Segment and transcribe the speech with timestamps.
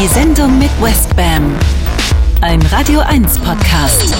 [0.00, 1.52] Die Sendung mit Westbam.
[2.40, 4.14] Ein Radio 1 Podcast.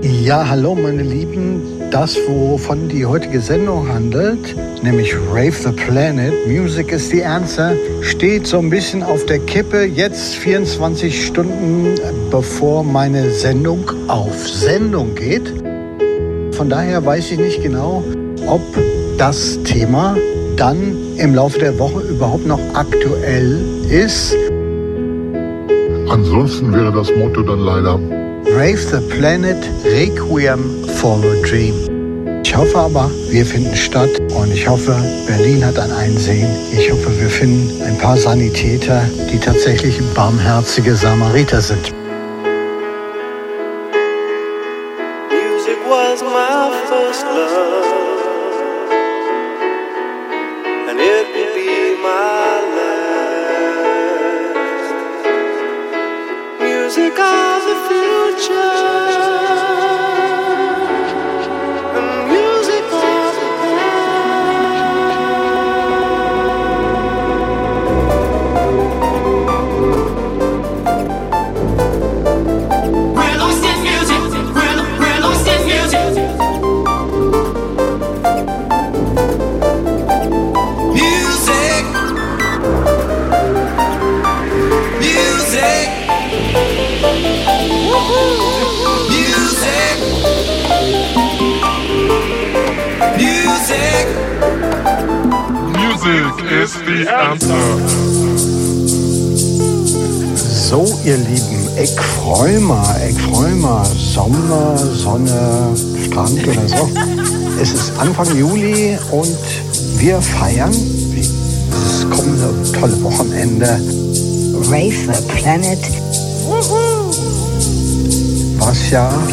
[0.00, 1.90] Ja, hallo meine Lieben.
[1.90, 4.54] Das, wovon die heutige Sendung handelt,
[4.84, 9.86] nämlich Rave the Planet, Music is the Answer, steht so ein bisschen auf der Kippe,
[9.86, 11.96] jetzt 24 Stunden
[12.30, 15.52] bevor meine Sendung auf Sendung geht.
[16.52, 18.04] Von daher weiß ich nicht genau,
[18.46, 18.62] ob
[19.18, 20.16] das Thema
[20.56, 24.34] dann im Laufe der Woche überhaupt noch aktuell ist.
[26.08, 28.00] Ansonsten wäre das Motto dann leider
[28.56, 31.74] Rave the Planet Requiem for a Dream.
[32.42, 36.48] Ich hoffe aber, wir finden statt und ich hoffe, Berlin hat ein Einsehen.
[36.72, 39.02] Ich hoffe, wir finden ein paar Sanitäter,
[39.32, 41.92] die tatsächlich barmherzige Samariter sind.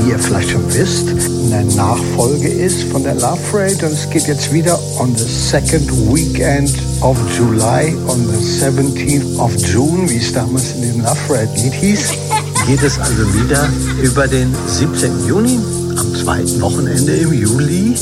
[0.07, 1.07] Wie ihr vielleicht schon wisst,
[1.51, 5.89] eine Nachfolge ist von der Love Parade und es geht jetzt wieder on the second
[6.13, 11.49] weekend of July, on the 17th of June, wie es damals in dem Love Parade
[11.55, 12.13] Lied hieß.
[12.67, 13.69] Geht es also wieder
[14.01, 15.27] über den 17.
[15.27, 15.59] Juni,
[15.97, 17.95] am zweiten Wochenende im Juli.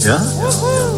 [0.00, 0.16] Ja?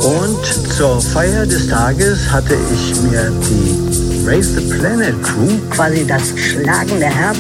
[0.03, 6.33] Und zur Feier des Tages hatte ich mir die Raise the Planet Crew Quasi das
[6.39, 7.39] schlagende Herz.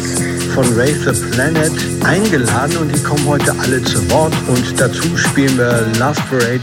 [0.55, 1.73] Von Rave the Planet
[2.05, 6.61] eingeladen und die kommen heute alle zu Wort und dazu spielen wir Love Parade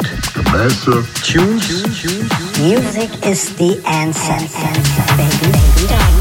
[1.25, 1.84] Tunes.
[2.57, 4.38] Music is the answer.
[5.18, 6.21] Baby.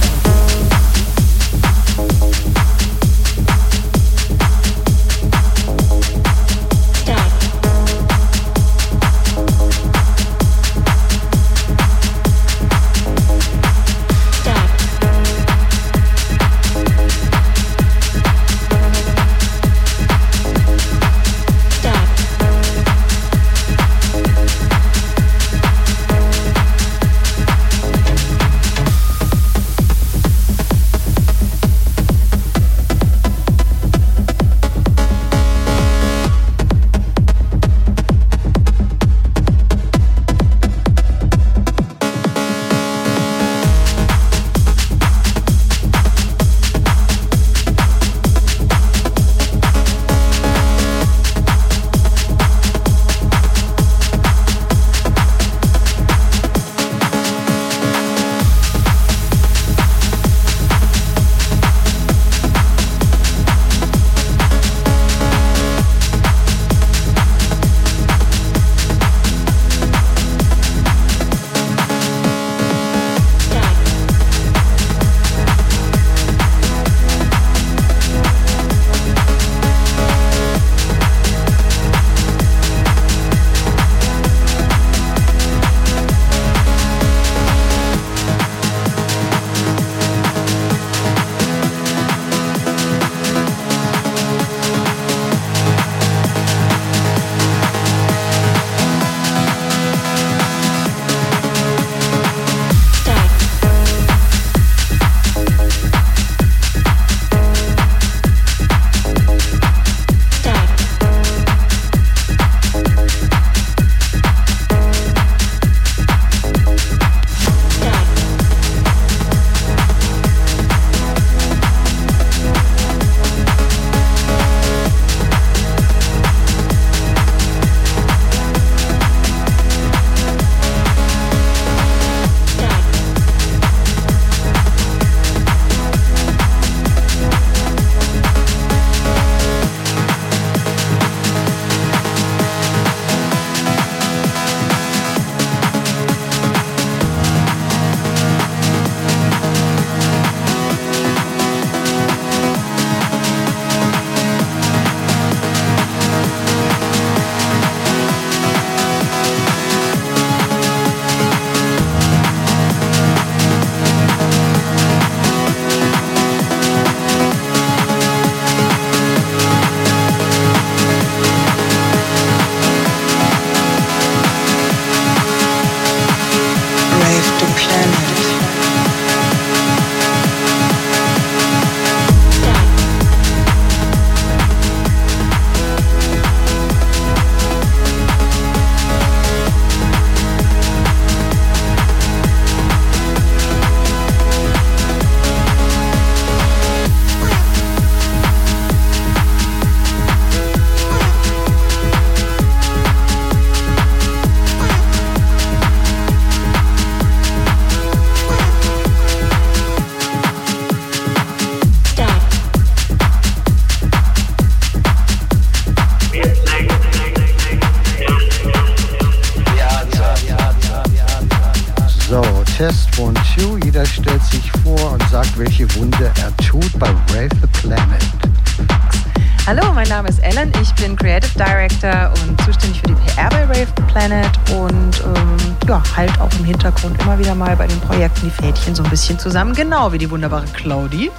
[237.71, 241.11] Den Projekten die Fädchen so ein bisschen zusammen, genau wie die wunderbare Claudi.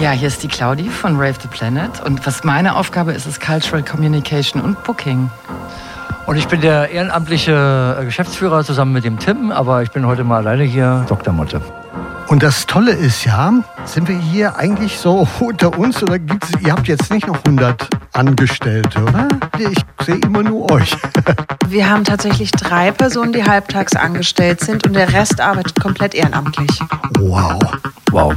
[0.00, 3.40] Ja, hier ist die Claudi von Rave the Planet und was meine Aufgabe ist, ist
[3.40, 5.30] Cultural Communication und Booking.
[6.26, 10.24] Und ich bin der ehrenamtliche äh, Geschäftsführer zusammen mit dem Tim, aber ich bin heute
[10.24, 11.34] mal alleine hier, Dr.
[11.34, 11.60] Motte.
[12.28, 13.52] Und das Tolle ist ja,
[13.84, 17.88] sind wir hier eigentlich so unter uns oder gibt's, ihr habt jetzt nicht noch 100
[18.12, 19.28] Angestellte, oder?
[19.58, 20.96] Ich sehe immer nur euch.
[21.68, 26.70] Wir haben tatsächlich drei Personen, die halbtags angestellt sind und der Rest arbeitet komplett ehrenamtlich.
[27.18, 27.58] Wow.
[28.10, 28.34] Wow.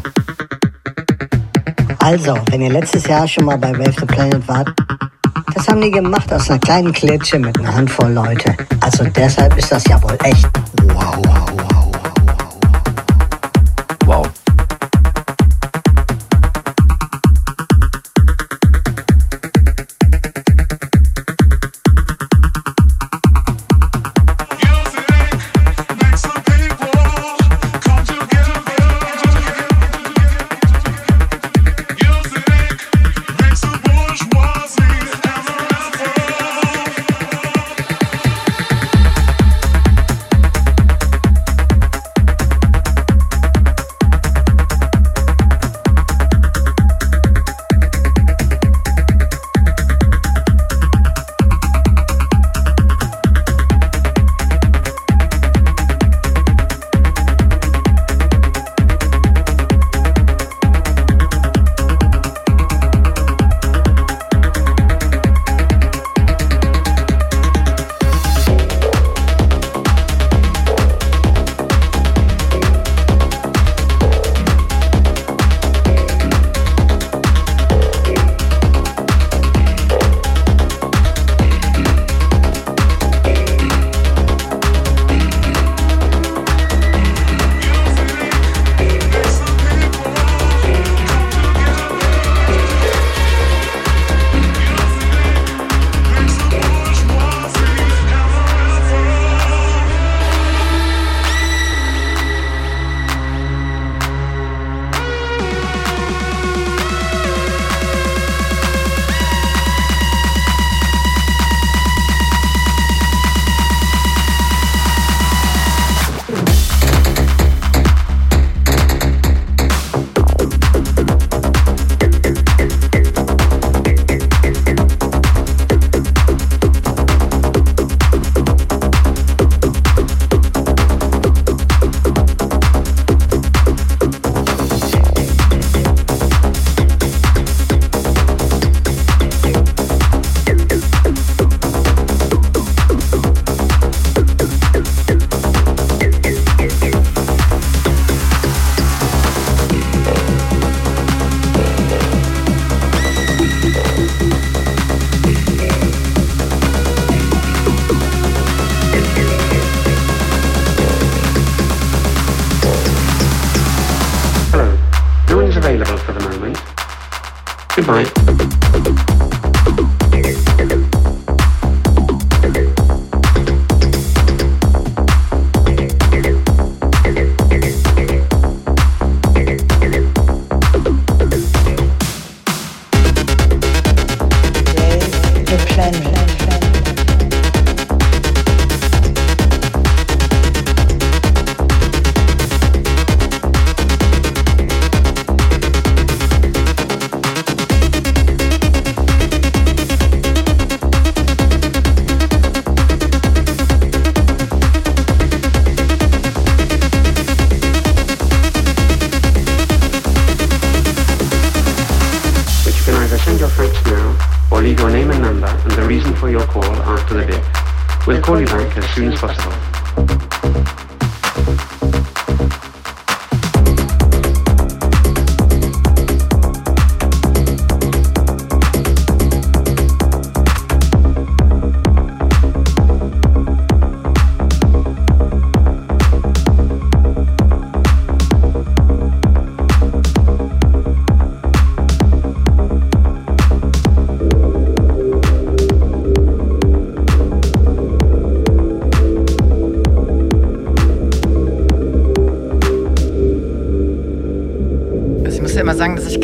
[1.99, 4.71] Also, wenn ihr letztes Jahr schon mal bei Wave the Planet wart,
[5.53, 8.55] das haben die gemacht aus einer kleinen Klitsche mit einer Handvoll Leute.
[8.81, 10.47] Also deshalb ist das ja wohl echt.
[10.83, 11.65] Wow, wow, wow.
[11.71, 11.74] Wow.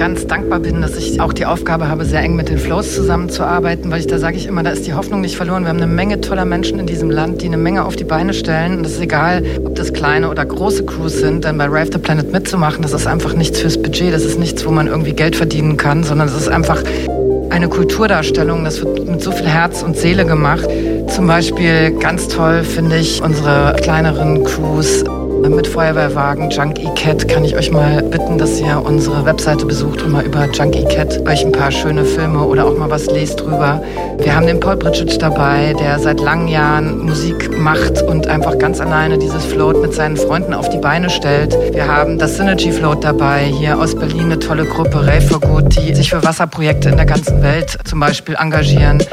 [0.01, 3.91] Ganz dankbar bin, dass ich auch die Aufgabe habe, sehr eng mit den Flows zusammenzuarbeiten,
[3.91, 5.61] weil ich da sage ich immer, da ist die Hoffnung nicht verloren.
[5.61, 8.33] Wir haben eine Menge toller Menschen in diesem Land, die eine Menge auf die Beine
[8.33, 8.79] stellen.
[8.79, 11.99] Und es ist egal, ob das kleine oder große Crews sind, denn bei Rave the
[11.99, 15.35] Planet mitzumachen, das ist einfach nichts fürs Budget, das ist nichts, wo man irgendwie Geld
[15.35, 16.81] verdienen kann, sondern es ist einfach
[17.51, 18.63] eine Kulturdarstellung.
[18.63, 20.67] Das wird mit so viel Herz und Seele gemacht.
[21.09, 25.03] Zum Beispiel ganz toll finde ich unsere kleineren Crews
[25.55, 30.11] mit Feuerwehrwagen, Junkie Cat, kann ich euch mal bitten, dass ihr unsere Webseite besucht und
[30.11, 33.81] mal über Junkie Cat euch ein paar schöne Filme oder auch mal was lest drüber.
[34.19, 38.81] Wir haben den Paul Bridget dabei, der seit langen Jahren Musik macht und einfach ganz
[38.81, 41.55] alleine dieses Float mit seinen Freunden auf die Beine stellt.
[41.73, 45.75] Wir haben das Synergy Float dabei, hier aus Berlin eine tolle Gruppe, Ray for Good,
[45.75, 49.03] die sich für Wasserprojekte in der ganzen Welt zum Beispiel engagieren.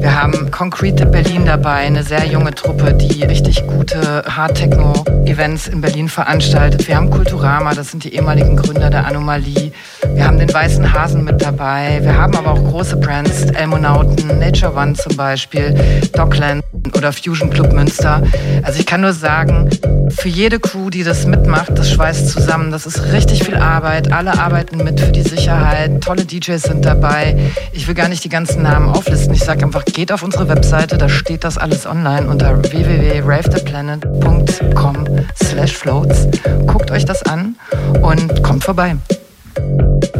[0.00, 4.92] Wir haben Concrete Berlin dabei, eine sehr junge Truppe, die richtig gute Hard Techno
[5.24, 6.86] Events in Berlin veranstaltet.
[6.88, 9.72] Wir haben Kulturama, das sind die ehemaligen Gründer der Anomalie.
[10.14, 12.00] Wir haben den Weißen Hasen mit dabei.
[12.02, 15.74] Wir haben aber auch große Brands, Elmonauten, Nature One zum Beispiel,
[16.12, 16.62] Dockland
[16.96, 18.22] oder Fusion Club Münster.
[18.62, 19.68] Also ich kann nur sagen,
[20.10, 22.70] für jede Crew, die das mitmacht, das schweißt zusammen.
[22.70, 24.12] Das ist richtig viel Arbeit.
[24.12, 26.02] Alle arbeiten mit für die Sicherheit.
[26.02, 27.36] Tolle DJs sind dabei.
[27.72, 29.34] Ich will gar nicht die ganzen Namen auflisten.
[29.34, 35.06] Ich sage einfach, geht auf unsere Webseite, da steht das alles online unter www.ravetheplanet.com
[35.42, 36.28] slash floats.
[36.66, 37.56] Guckt euch das an
[38.02, 38.96] und kommt vorbei.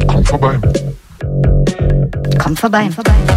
[0.07, 0.59] Kommt vorbei.
[2.39, 2.83] Kommt vorbei.
[2.83, 3.32] Kommt vorbei.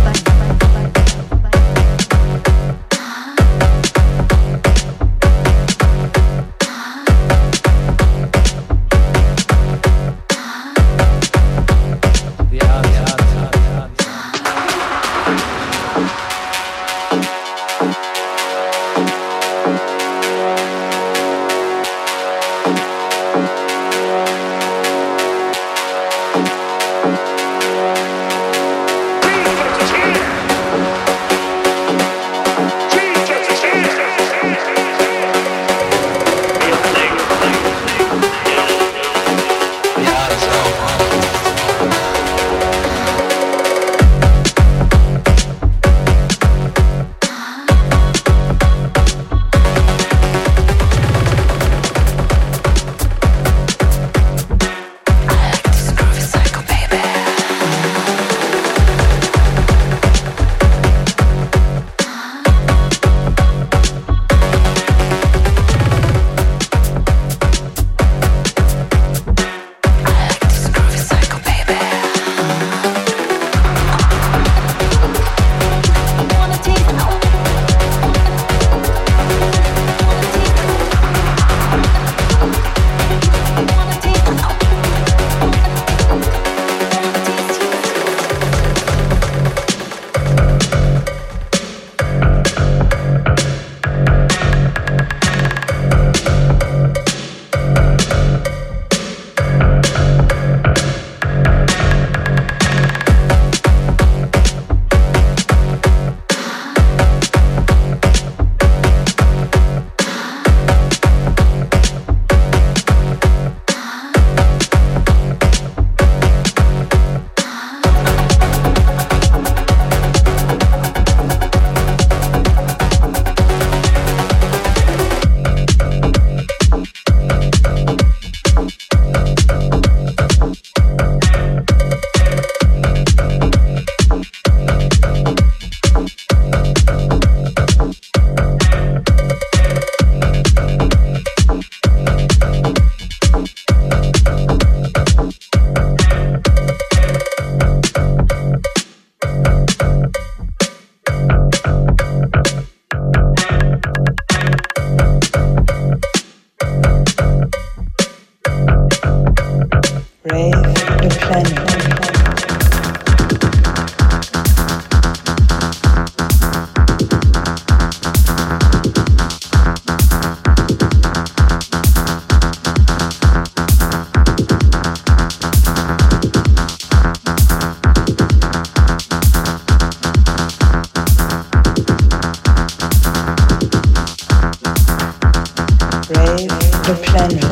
[187.15, 187.44] Seven.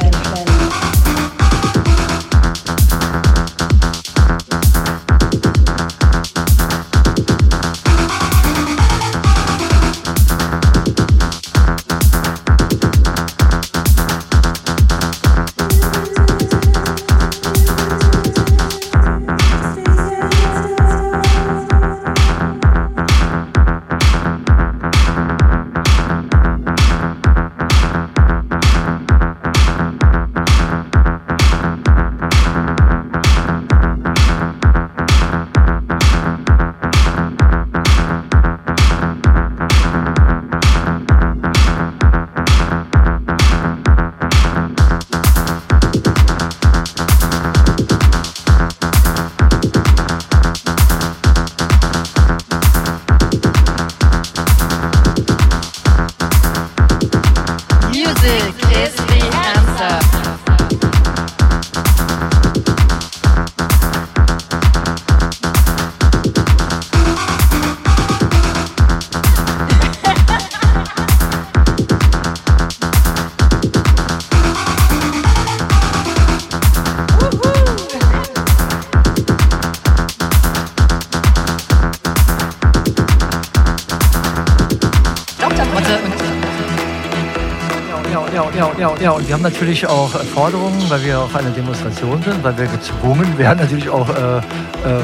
[88.55, 92.43] Ja, ja, ja, und wir haben natürlich auch Forderungen, weil wir auch eine Demonstration sind,
[92.43, 94.41] weil wir gezwungen werden, natürlich auch äh, äh,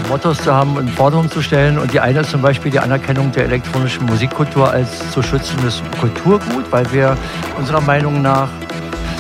[0.08, 1.80] Mottos zu haben und Forderungen zu stellen.
[1.80, 6.72] Und die eine ist zum Beispiel die Anerkennung der elektronischen Musikkultur als zu schützendes Kulturgut,
[6.72, 7.18] weil wir
[7.58, 8.50] unserer Meinung nach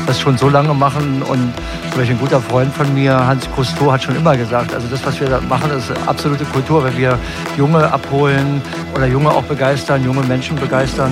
[0.05, 1.53] das schon so lange machen und
[1.89, 5.05] zum Beispiel ein guter Freund von mir, Hans Cousteau, hat schon immer gesagt, also das,
[5.05, 7.17] was wir da machen, ist absolute Kultur, wenn wir
[7.57, 8.61] Junge abholen
[8.93, 11.11] oder Junge auch begeistern, junge Menschen begeistern,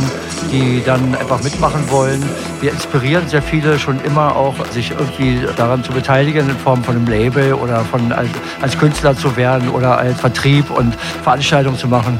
[0.51, 2.23] die dann einfach mitmachen wollen.
[2.61, 6.95] Wir inspirieren sehr viele schon immer auch, sich irgendwie daran zu beteiligen in Form von
[6.95, 8.29] einem Label oder von als,
[8.61, 12.19] als Künstler zu werden oder als Vertrieb und Veranstaltungen zu machen.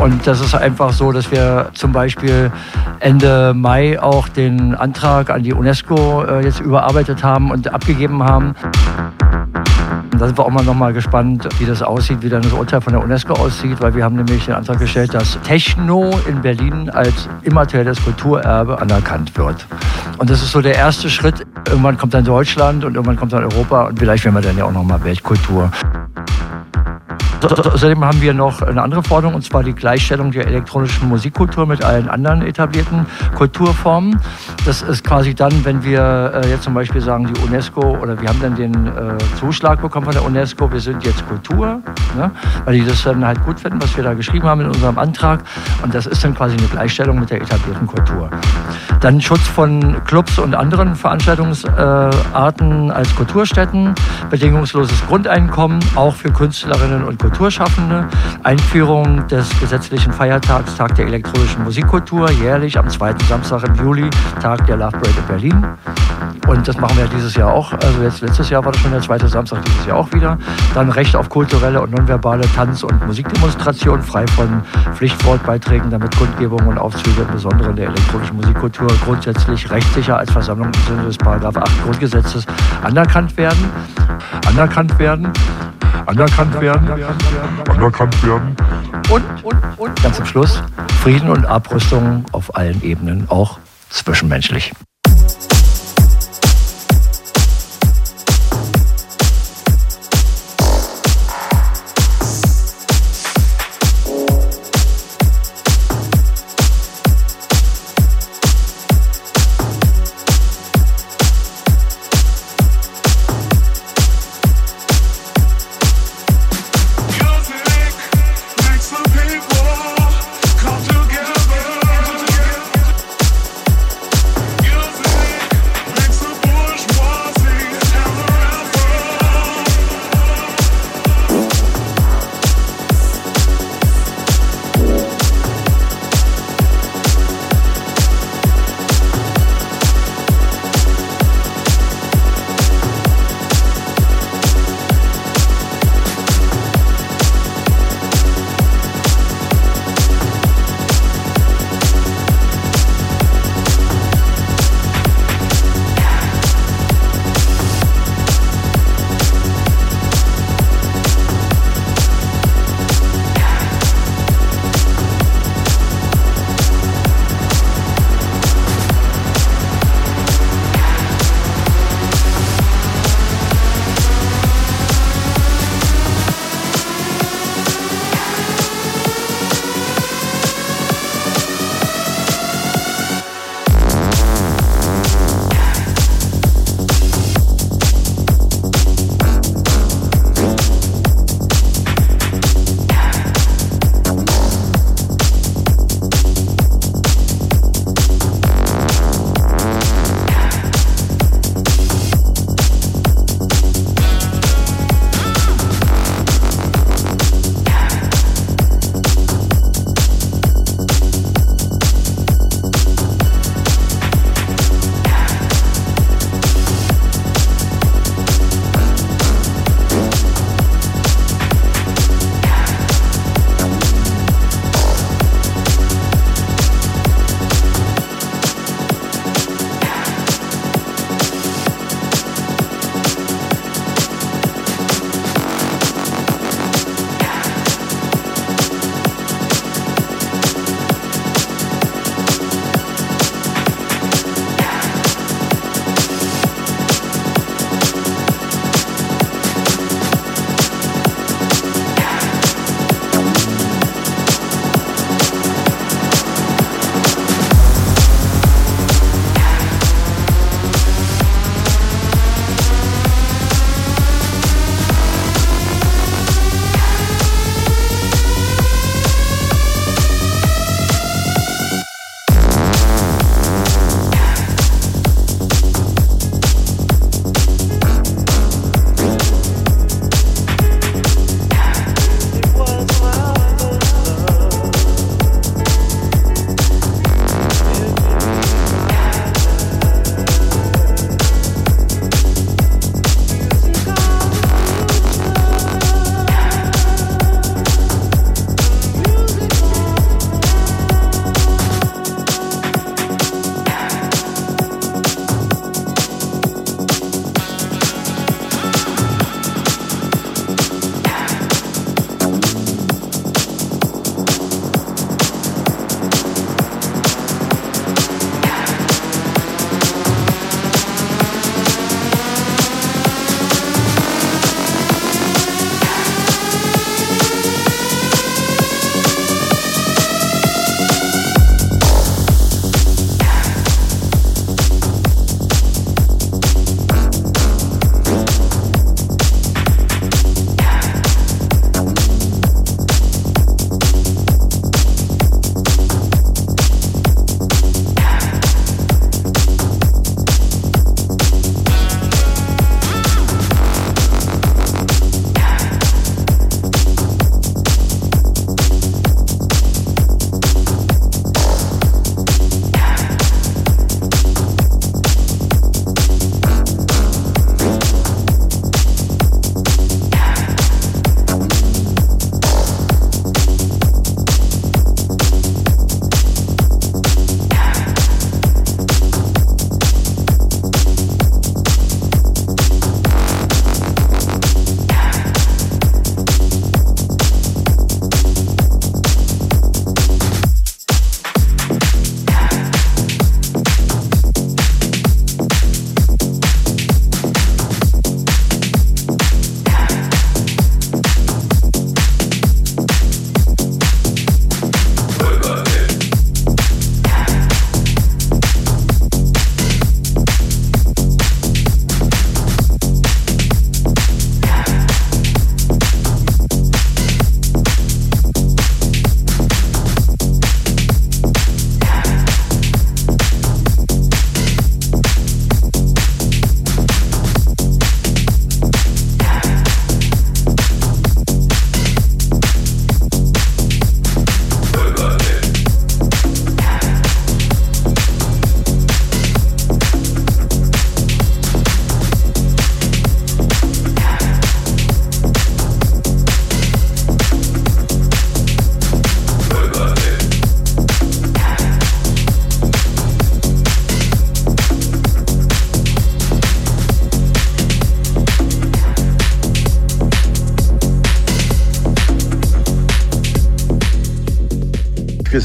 [0.00, 2.50] Und das ist einfach so, dass wir zum Beispiel
[3.00, 8.54] Ende Mai auch den Antrag an die UNESCO äh, jetzt überarbeitet haben und abgegeben haben.
[10.18, 12.80] Da sind wir auch mal noch mal gespannt, wie das aussieht, wie dann das Urteil
[12.80, 16.90] von der UNESCO aussieht, weil wir haben nämlich den Antrag gestellt, dass Techno in Berlin
[16.90, 19.66] als immaterielles Kulturerbe anerkannt wird.
[20.18, 21.46] Und das ist so der erste Schritt.
[21.68, 24.64] Irgendwann kommt dann Deutschland und irgendwann kommt dann Europa und vielleicht werden wir dann ja
[24.64, 25.70] auch noch mal Weltkultur.
[27.42, 31.82] Außerdem haben wir noch eine andere Forderung, und zwar die Gleichstellung der elektronischen Musikkultur mit
[31.82, 34.20] allen anderen etablierten Kulturformen.
[34.66, 38.28] Das ist quasi dann, wenn wir äh, jetzt zum Beispiel sagen, die UNESCO oder wir
[38.28, 41.80] haben dann den äh, Zuschlag bekommen von der UNESCO, wir sind jetzt Kultur,
[42.16, 42.30] ne?
[42.66, 45.42] weil die das dann halt gut finden, was wir da geschrieben haben in unserem Antrag.
[45.82, 48.28] Und das ist dann quasi eine Gleichstellung mit der etablierten Kultur.
[49.00, 53.94] Dann Schutz von Clubs und anderen Veranstaltungsarten als Kulturstätten,
[54.28, 58.06] bedingungsloses Grundeinkommen, auch für Künstlerinnen und Kulturschaffende,
[58.42, 64.10] Einführung des gesetzlichen Feiertags Tag der elektronischen Musikkultur, jährlich am zweiten Samstag im Juli,
[64.42, 65.66] Tag der Love Parade in Berlin.
[66.46, 67.72] Und das machen wir dieses Jahr auch.
[67.72, 70.36] Also jetzt letztes Jahr war das schon der zweite Samstag, dieses Jahr auch wieder.
[70.74, 74.62] Dann Recht auf kulturelle und nonverbale Tanz- und Musikdemonstration, frei von
[74.94, 80.82] Pflichtwortbeiträgen, damit Kundgebungen und Aufzüge im Besonderen der elektronischen Musikkultur grundsätzlich rechtssicher als Versammlung im
[80.88, 82.46] Sinne des Paragraph 8 Grundgesetzes.
[82.82, 83.70] Anerkannt werden.
[84.46, 85.32] Anerkannt werden.
[86.06, 86.88] Anerkannt werden.
[89.10, 90.62] Und, und, und ganz zum Schluss
[91.02, 94.72] Frieden und Abrüstung auf allen Ebenen, auch zwischenmenschlich.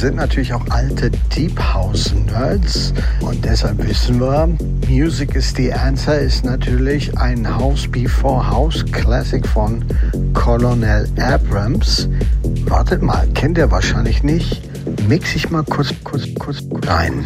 [0.05, 4.47] Sind natürlich auch alte Deep House Nerds und deshalb wissen wir,
[4.87, 9.83] Music is the Answer ist natürlich ein House Before House Classic von
[10.35, 12.07] Colonel Abrams.
[12.65, 14.61] Wartet mal, kennt ihr wahrscheinlich nicht.
[15.07, 17.25] Mix ich mal kurz, kurz, kurz rein.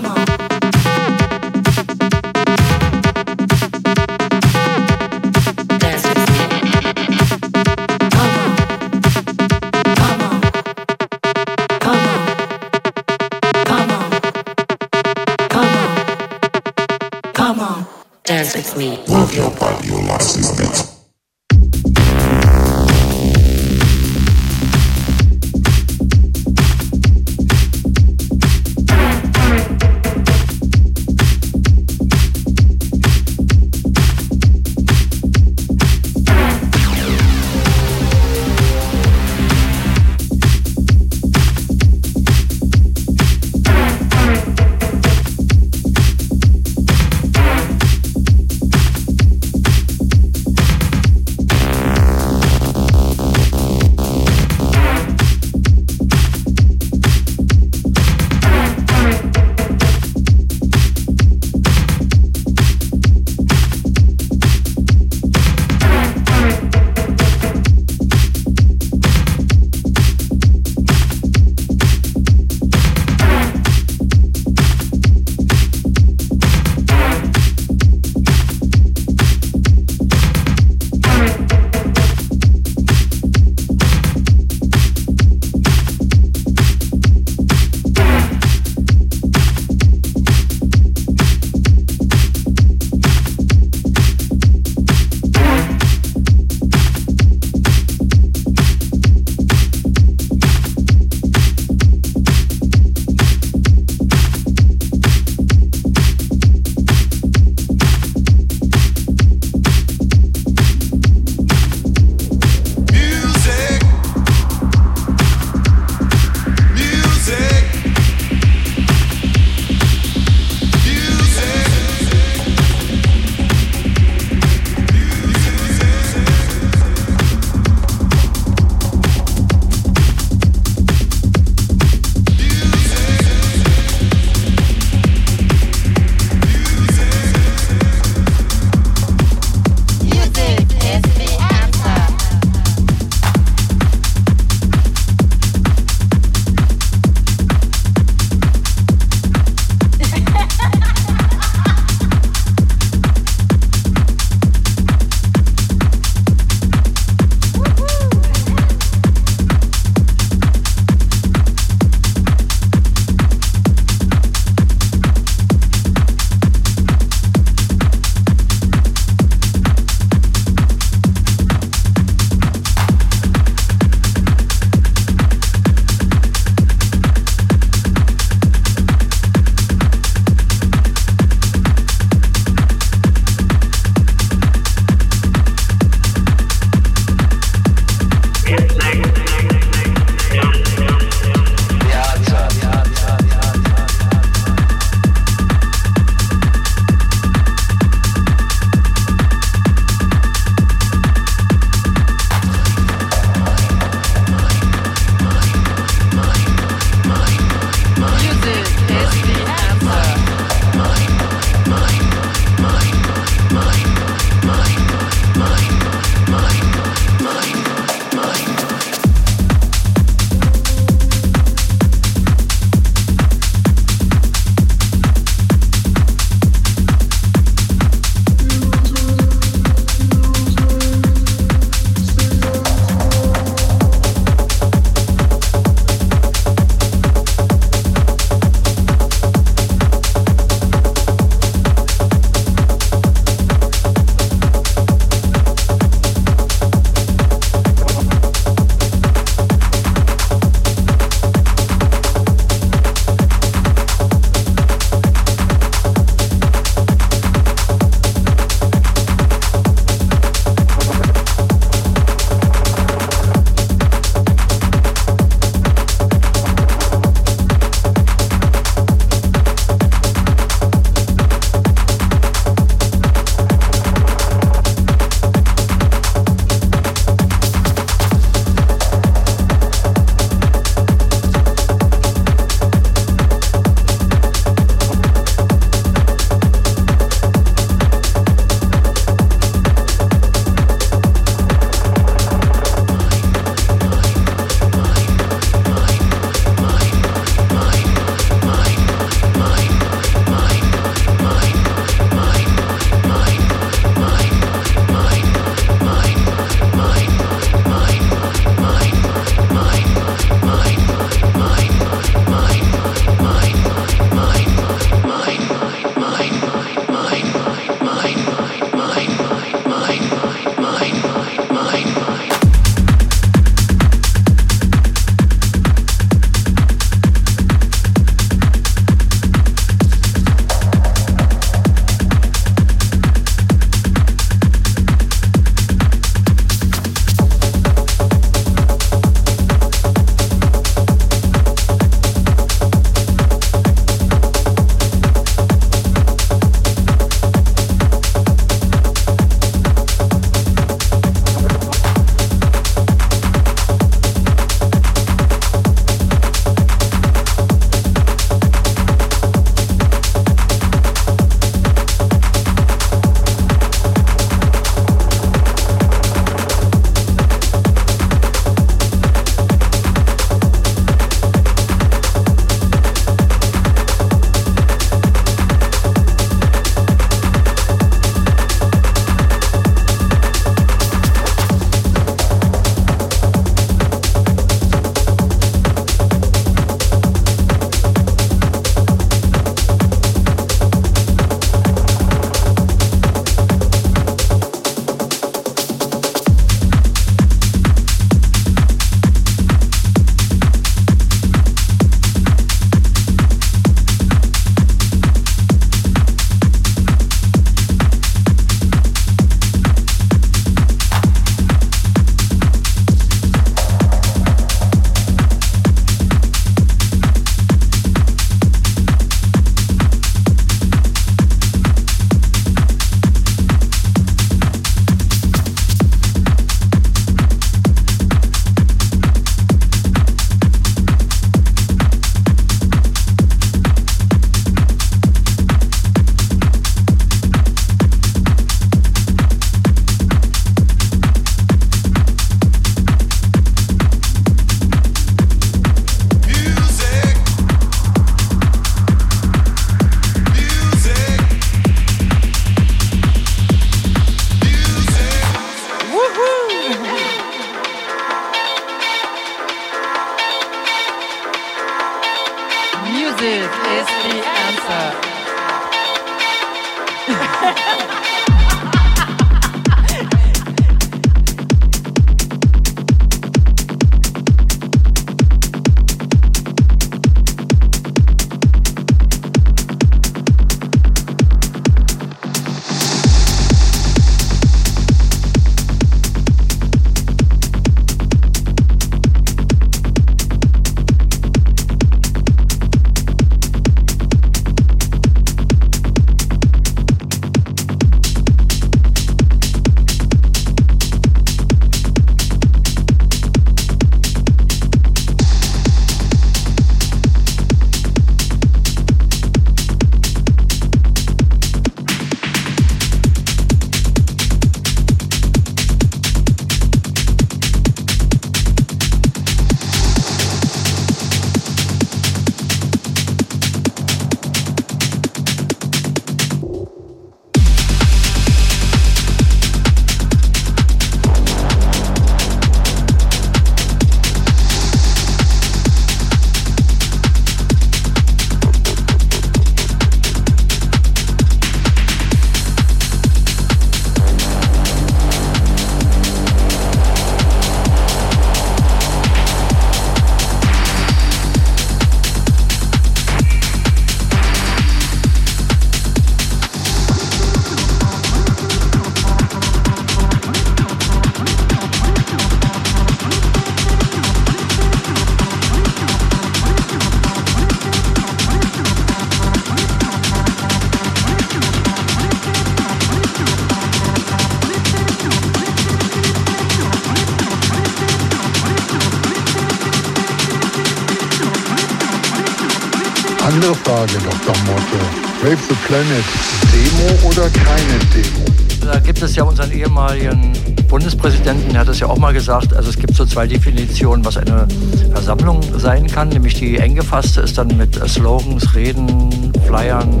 [591.66, 594.46] Hat es ja auch mal gesagt, also es gibt so zwei Definitionen, was eine
[594.92, 600.00] Versammlung sein kann, nämlich die eng gefasste ist dann mit Slogans, Reden, Flyern,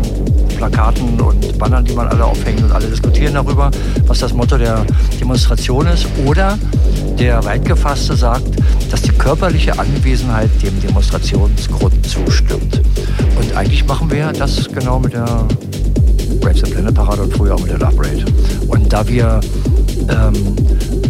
[0.58, 3.72] Plakaten und Bannern, die man alle aufhängt und alle diskutieren darüber,
[4.06, 4.86] was das Motto der
[5.20, 6.06] Demonstration ist.
[6.24, 6.56] Oder
[7.18, 8.46] der weit gefasste sagt,
[8.92, 12.80] dass die körperliche Anwesenheit dem Demonstrationsgrund zustimmt.
[13.40, 15.26] Und eigentlich machen wir das genau mit der
[16.42, 18.24] Raves the Planet Parade und früher auch mit der Love Parade.
[18.68, 19.40] Und da wir
[20.08, 20.56] ähm,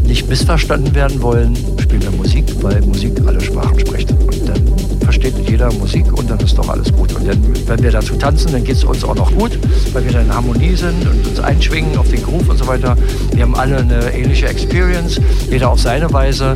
[0.06, 4.10] nicht missverstanden werden wollen, spielen wir Musik, weil Musik alle Sprachen spricht.
[4.12, 4.60] Und dann
[5.00, 7.14] versteht jeder Musik und dann ist doch alles gut.
[7.14, 9.58] Und dann, wenn wir dazu tanzen, dann geht es uns auch noch gut,
[9.92, 12.96] weil wir dann in Harmonie sind und uns einschwingen auf den Groove und so weiter.
[13.32, 16.54] Wir haben alle eine ähnliche Experience, jeder auf seine Weise,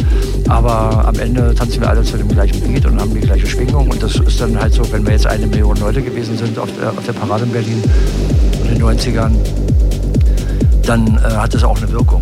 [0.48, 3.88] aber am Ende tanzen wir alle zu dem gleichen Beat und haben die gleiche Schwingung.
[3.88, 6.68] Und das ist dann halt so, wenn wir jetzt eine Million Leute gewesen sind auf
[6.80, 7.82] der, auf der Parade in Berlin
[8.64, 9.32] in den 90ern,
[10.86, 12.20] dann äh, hat das auch eine Wirkung.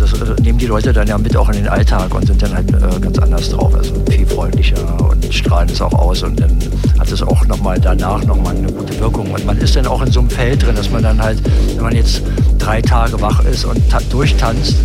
[0.00, 2.54] Das äh, nehmen die Leute dann ja mit auch in den Alltag und sind dann
[2.54, 3.74] halt äh, ganz anders drauf.
[3.74, 6.58] Also viel freundlicher und strahlen es auch aus und dann
[6.98, 9.30] hat es auch nochmal danach nochmal eine gute Wirkung.
[9.30, 11.42] Und man ist dann auch in so einem Feld drin, dass man dann halt,
[11.74, 12.22] wenn man jetzt
[12.58, 13.78] drei Tage wach ist und
[14.10, 14.76] durchtanzt,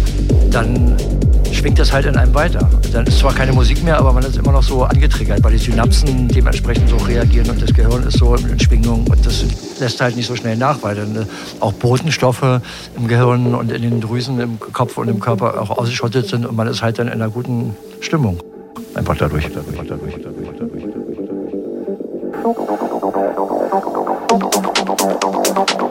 [0.51, 0.95] dann
[1.51, 2.69] schwingt das halt in einem weiter.
[2.91, 5.57] Dann ist zwar keine Musik mehr, aber man ist immer noch so angetriggert, weil die
[5.57, 9.43] Synapsen dementsprechend so reagieren und das Gehirn ist so in Schwingung und das
[9.79, 11.25] lässt halt nicht so schnell nach, weil dann äh,
[11.59, 12.61] auch Botenstoffe
[12.95, 16.55] im Gehirn und in den Drüsen im Kopf und im Körper auch ausgeschottet sind und
[16.55, 18.37] man ist halt dann in einer guten Stimmung.
[18.93, 20.85] Einfach dadurch, dadurch, dadurch, dadurch, dadurch.
[25.77, 25.84] Ja,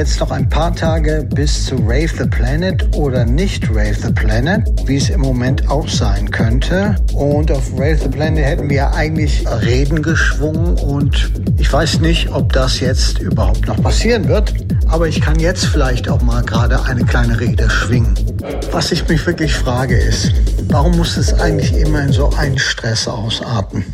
[0.00, 4.66] jetzt noch ein paar Tage bis zu Rave the Planet oder nicht Rave the Planet,
[4.86, 6.96] wie es im Moment auch sein könnte.
[7.12, 12.50] Und auf Rave the Planet hätten wir eigentlich Reden geschwungen und ich weiß nicht, ob
[12.54, 14.54] das jetzt überhaupt noch passieren wird.
[14.88, 18.14] Aber ich kann jetzt vielleicht auch mal gerade eine kleine Rede schwingen.
[18.72, 20.32] Was ich mich wirklich frage ist,
[20.68, 23.84] warum muss es eigentlich immer in so einen Stress ausarten?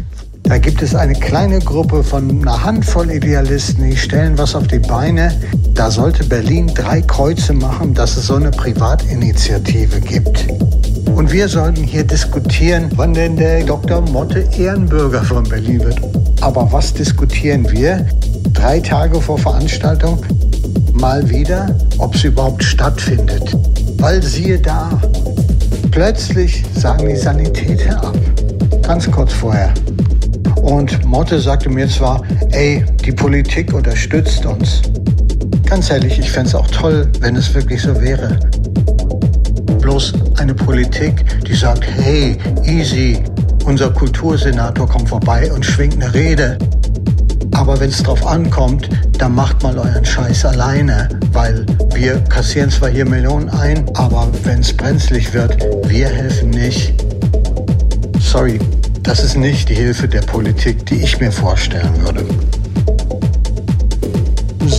[0.44, 4.78] Da gibt es eine kleine Gruppe von einer Handvoll Idealisten, die stellen was auf die
[4.78, 5.32] Beine.
[5.76, 10.46] Da sollte Berlin drei Kreuze machen, dass es so eine Privatinitiative gibt.
[11.14, 14.00] Und wir sollten hier diskutieren, wann denn der Dr.
[14.00, 16.00] Motte Ehrenbürger von Berlin wird.
[16.40, 18.06] Aber was diskutieren wir?
[18.54, 20.24] Drei Tage vor Veranstaltung
[20.94, 23.54] mal wieder, ob es überhaupt stattfindet.
[23.98, 24.98] Weil siehe da,
[25.90, 28.16] plötzlich sagen die Sanitäter ab.
[28.80, 29.74] Ganz kurz vorher.
[30.62, 32.22] Und Motte sagte mir zwar,
[32.52, 34.80] ey, die Politik unterstützt uns.
[35.66, 38.38] Ganz ehrlich, ich fände es auch toll, wenn es wirklich so wäre.
[39.80, 43.18] Bloß eine Politik, die sagt, hey, easy,
[43.64, 46.56] unser Kultursenator kommt vorbei und schwingt eine Rede.
[47.52, 48.88] Aber wenn es drauf ankommt,
[49.18, 54.60] dann macht mal euren Scheiß alleine, weil wir kassieren zwar hier Millionen ein, aber wenn
[54.60, 56.94] es brenzlig wird, wir helfen nicht.
[58.20, 58.60] Sorry,
[59.02, 62.24] das ist nicht die Hilfe der Politik, die ich mir vorstellen würde.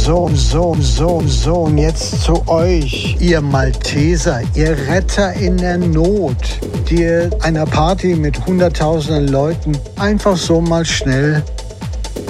[0.08, 6.62] So, so, so, so, und jetzt zu euch, ihr Malteser, ihr Retter in der Not,
[6.90, 11.44] die ihr einer Party mit hunderttausenden Leuten einfach so mal schnell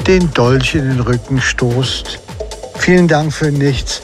[0.07, 2.17] den Dolch in den Rücken stoßt.
[2.79, 4.01] Vielen Dank für nichts.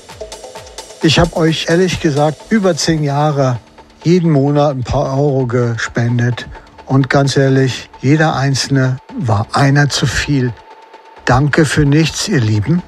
[1.01, 3.57] Ich habe euch ehrlich gesagt über zehn Jahre
[4.03, 6.47] jeden Monat ein paar Euro gespendet
[6.85, 10.53] und ganz ehrlich, jeder einzelne war einer zu viel.
[11.25, 12.83] Danke für nichts, ihr Lieben.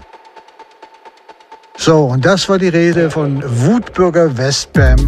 [1.85, 5.07] So, und das war die Rede von Wutbürger Westbam.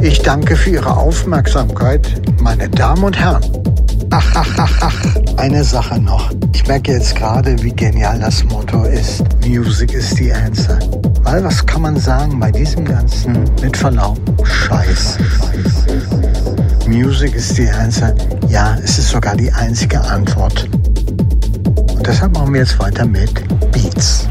[0.00, 3.42] Ich danke für Ihre Aufmerksamkeit, meine Damen und Herren.
[4.08, 6.30] Ach, ach, ach, ach, eine Sache noch.
[6.54, 9.22] Ich merke jetzt gerade, wie genial das Motto ist.
[9.46, 10.78] Music is the answer.
[11.24, 15.18] Weil was kann man sagen bei diesem ganzen, mit Verlaub, Scheiß.
[16.86, 18.14] Music is the answer.
[18.48, 20.66] Ja, es ist sogar die einzige Antwort.
[21.92, 24.27] Und deshalb machen wir jetzt weiter mit Beats.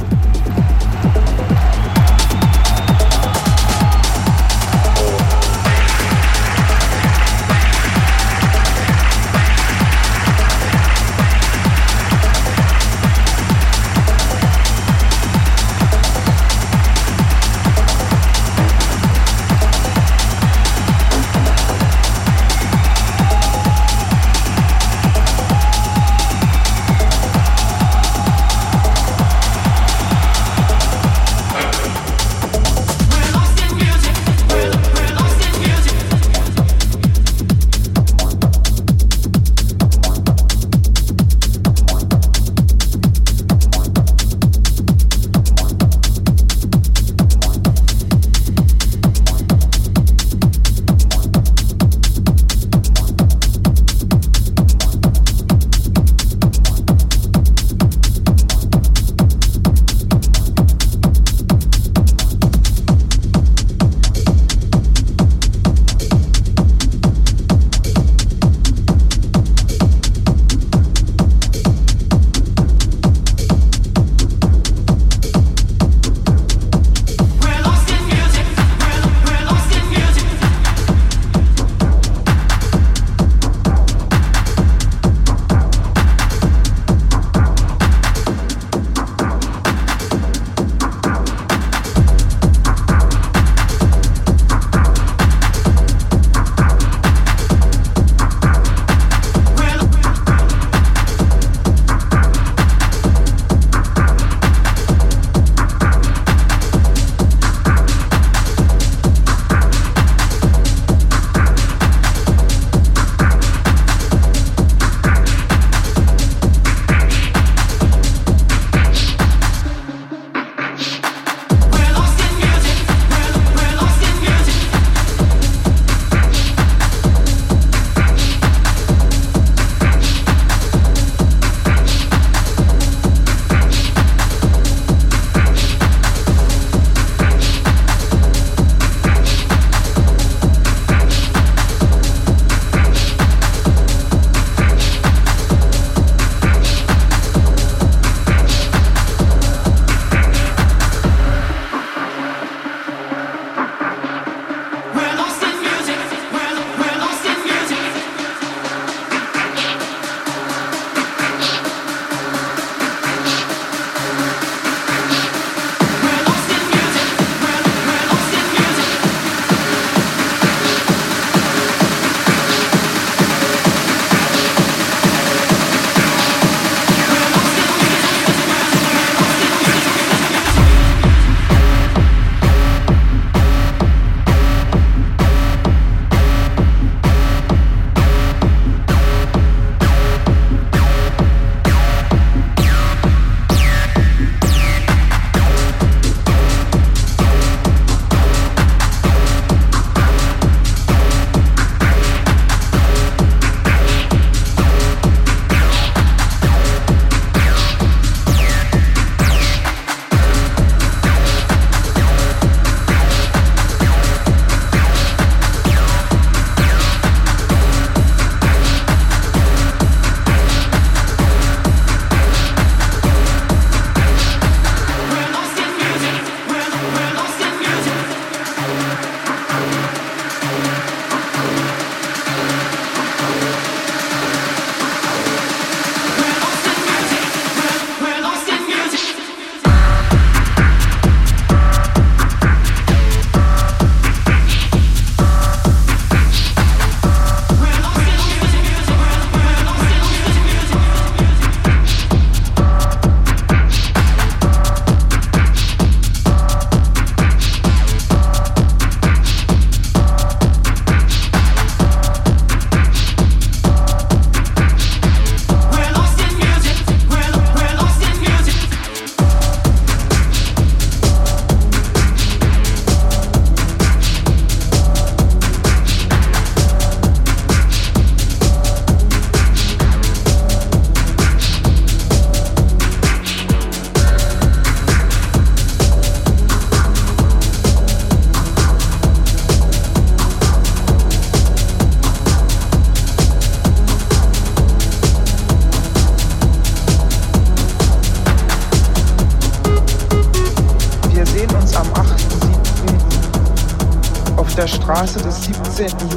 [305.78, 306.17] Des 17.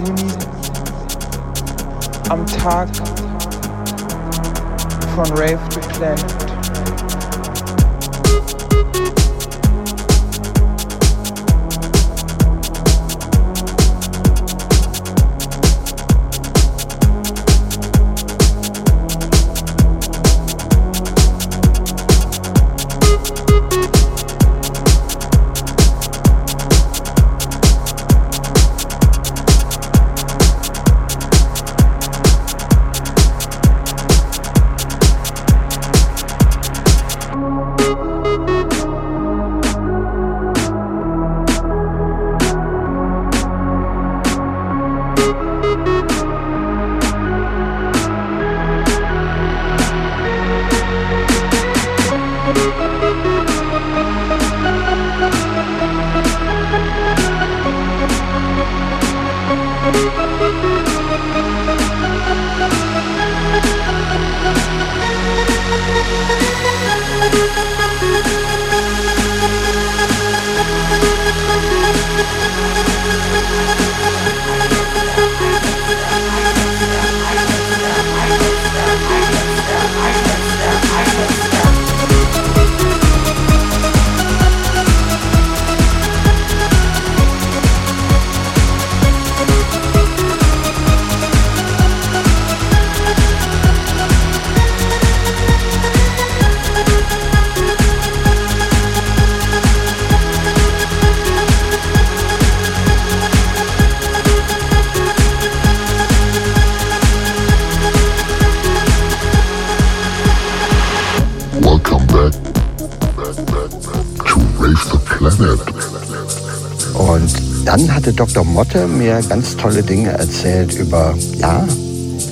[118.20, 118.44] Dr.
[118.44, 121.66] Motte mir ganz tolle Dinge erzählt über, ja,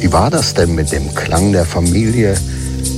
[0.00, 2.34] wie war das denn mit dem Klang der Familie?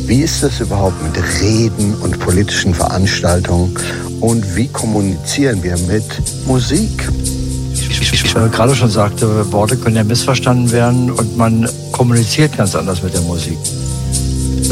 [0.06, 3.76] Wie ist es überhaupt mit Reden und politischen Veranstaltungen?
[4.18, 6.02] Und wie kommunizieren wir mit
[6.48, 7.08] Musik?
[7.12, 13.04] Wie ich gerade schon sagte, Worte können ja missverstanden werden und man kommuniziert ganz anders
[13.04, 13.58] mit der Musik.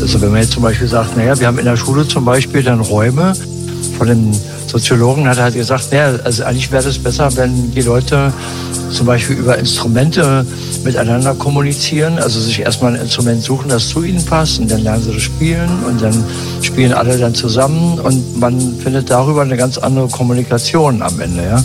[0.00, 2.64] Also wenn man jetzt zum Beispiel sagt, naja, wir haben in der Schule zum Beispiel
[2.64, 3.32] dann Räume
[3.96, 4.32] von den
[4.68, 8.32] Soziologen hat halt gesagt, naja, also eigentlich wäre es besser, wenn die Leute
[8.90, 10.46] zum Beispiel über Instrumente
[10.84, 15.02] miteinander kommunizieren, also sich erstmal ein Instrument suchen, das zu ihnen passt und dann lernen
[15.02, 16.24] sie das spielen und dann
[16.62, 21.44] spielen alle dann zusammen und man findet darüber eine ganz andere Kommunikation am Ende.
[21.44, 21.64] Ja?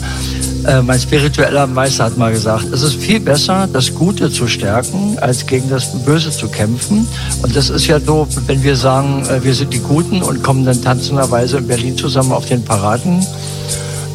[0.65, 5.17] Äh, mein spiritueller Meister hat mal gesagt, es ist viel besser, das Gute zu stärken,
[5.19, 7.05] als gegen das Böse zu kämpfen.
[7.41, 10.63] Und das ist ja so, wenn wir sagen, äh, wir sind die Guten und kommen
[10.65, 13.25] dann tanzenderweise in Berlin zusammen auf den Paraden,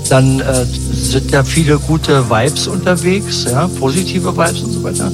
[0.08, 5.12] dann äh, sind ja viele gute Vibes unterwegs, ja, positive Vibes und so weiter.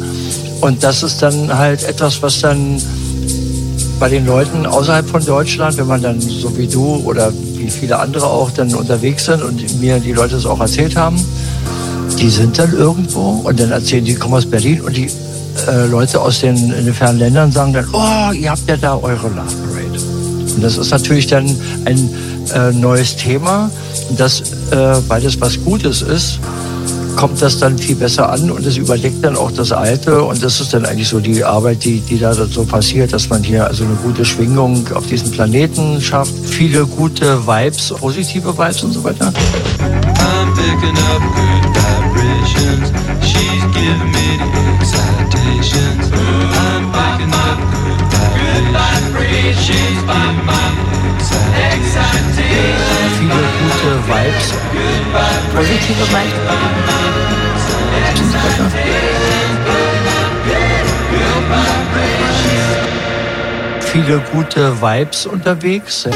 [0.61, 2.81] Und das ist dann halt etwas, was dann
[3.99, 7.33] bei den Leuten außerhalb von Deutschland, wenn man dann so wie du oder
[7.65, 11.17] wie viele andere auch dann unterwegs sind und mir die Leute das auch erzählt haben,
[12.19, 15.09] die sind dann irgendwo und dann erzählen die, kommen aus Berlin und die
[15.67, 18.97] äh, Leute aus den, in den fernen Ländern sagen dann, oh, ihr habt ja da
[18.97, 19.99] eure Love Parade.
[20.55, 21.47] Und das ist natürlich dann
[21.87, 22.11] ein
[22.55, 23.71] äh, neues Thema
[24.11, 24.77] und das, äh,
[25.09, 26.39] weil das was Gutes ist,
[27.17, 30.61] kommt das dann viel besser an und es überdeckt dann auch das Alte und das
[30.61, 33.85] ist dann eigentlich so die Arbeit, die, die da so passiert, dass man hier also
[33.85, 39.33] eine gute Schwingung auf diesem Planeten schafft, viele gute Vibes, positive Vibes und so weiter.
[40.19, 42.93] I'm picking up good vibrations.
[43.21, 46.11] She's giving me the excitations.
[46.13, 47.59] I'm picking up
[48.39, 49.67] good vibrations.
[49.67, 51.04] She's giving me
[53.19, 54.47] Viele gute Vibes.
[55.55, 56.39] Positive Vibes.
[63.81, 66.09] Viele gute Vibes unterwegs.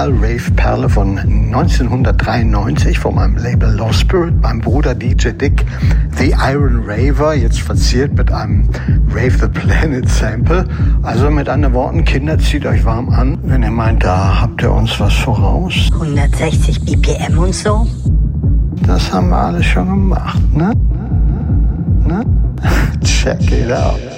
[0.00, 5.66] Original-Rave-Perle von 1993 von meinem Label Low Spirit, meinem Bruder DJ Dick,
[6.16, 8.70] The Iron Raver, jetzt verziert mit einem
[9.10, 10.64] Rave the Planet Sample.
[11.02, 14.72] Also mit anderen Worten, Kinder, zieht euch warm an, wenn ihr meint, da habt ihr
[14.72, 15.90] uns was voraus.
[15.92, 17.86] 160 BPM und so.
[18.86, 20.72] Das haben wir alles schon gemacht, ne?
[22.06, 22.24] Ne?
[23.04, 24.09] Check it out.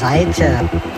[0.00, 0.46] Beiseite.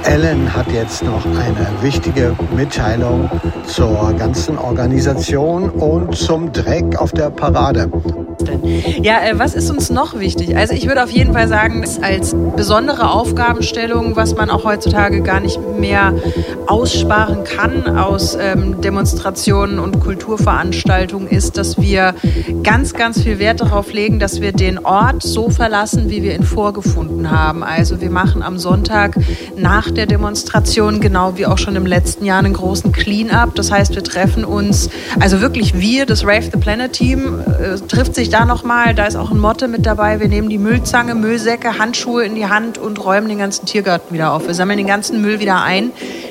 [0.04, 3.28] Ellen hat jetzt noch eine wichtige Mitteilung
[3.66, 7.90] zur ganzen Organisation und zum Dreck auf der Parade.
[9.02, 10.56] Ja, äh, was ist uns noch wichtig?
[10.56, 15.40] Also ich würde auf jeden Fall sagen, als besondere Aufgabenstellung, was man auch heutzutage gar
[15.40, 16.14] nicht mehr
[16.68, 22.14] aussparen kann aus ähm, Demonstrationen und Kulturveranstaltungen, ist, dass wir
[22.62, 26.44] ganz, ganz viel Wert darauf legen, dass wir den Ort so verlassen, wie wir ihn
[26.44, 27.64] vorgefunden haben.
[27.64, 29.16] Also wir machen am Sonntag
[29.56, 33.56] nach der Demonstration, genau wie auch schon im letzten Jahr, einen großen Clean-up.
[33.56, 34.88] Das heißt, wir treffen uns,
[35.18, 39.16] also wirklich wir, das Rave the Planet Team, äh, trifft sich da nochmal, da ist
[39.16, 40.20] auch ein Motte mit dabei.
[40.20, 44.32] Wir nehmen die Müllzange, Müllsäcke, Handschuhe in die Hand und räumen den ganzen Tiergarten wieder
[44.32, 44.46] auf.
[44.46, 45.71] Wir sammeln den ganzen Müll wieder ein,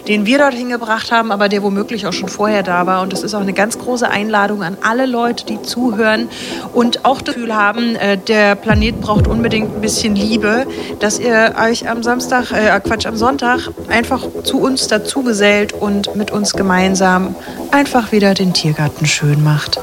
[0.07, 3.01] den wir dorthin gebracht haben, aber der womöglich auch schon vorher da war.
[3.01, 6.29] Und das ist auch eine ganz große Einladung an alle Leute, die zuhören
[6.73, 10.65] und auch das Gefühl haben, äh, der Planet braucht unbedingt ein bisschen Liebe,
[10.99, 16.15] dass ihr euch am Samstag, äh, Quatsch, am Sonntag einfach zu uns dazu gesellt und
[16.15, 17.35] mit uns gemeinsam
[17.71, 19.79] einfach wieder den Tiergarten schön macht.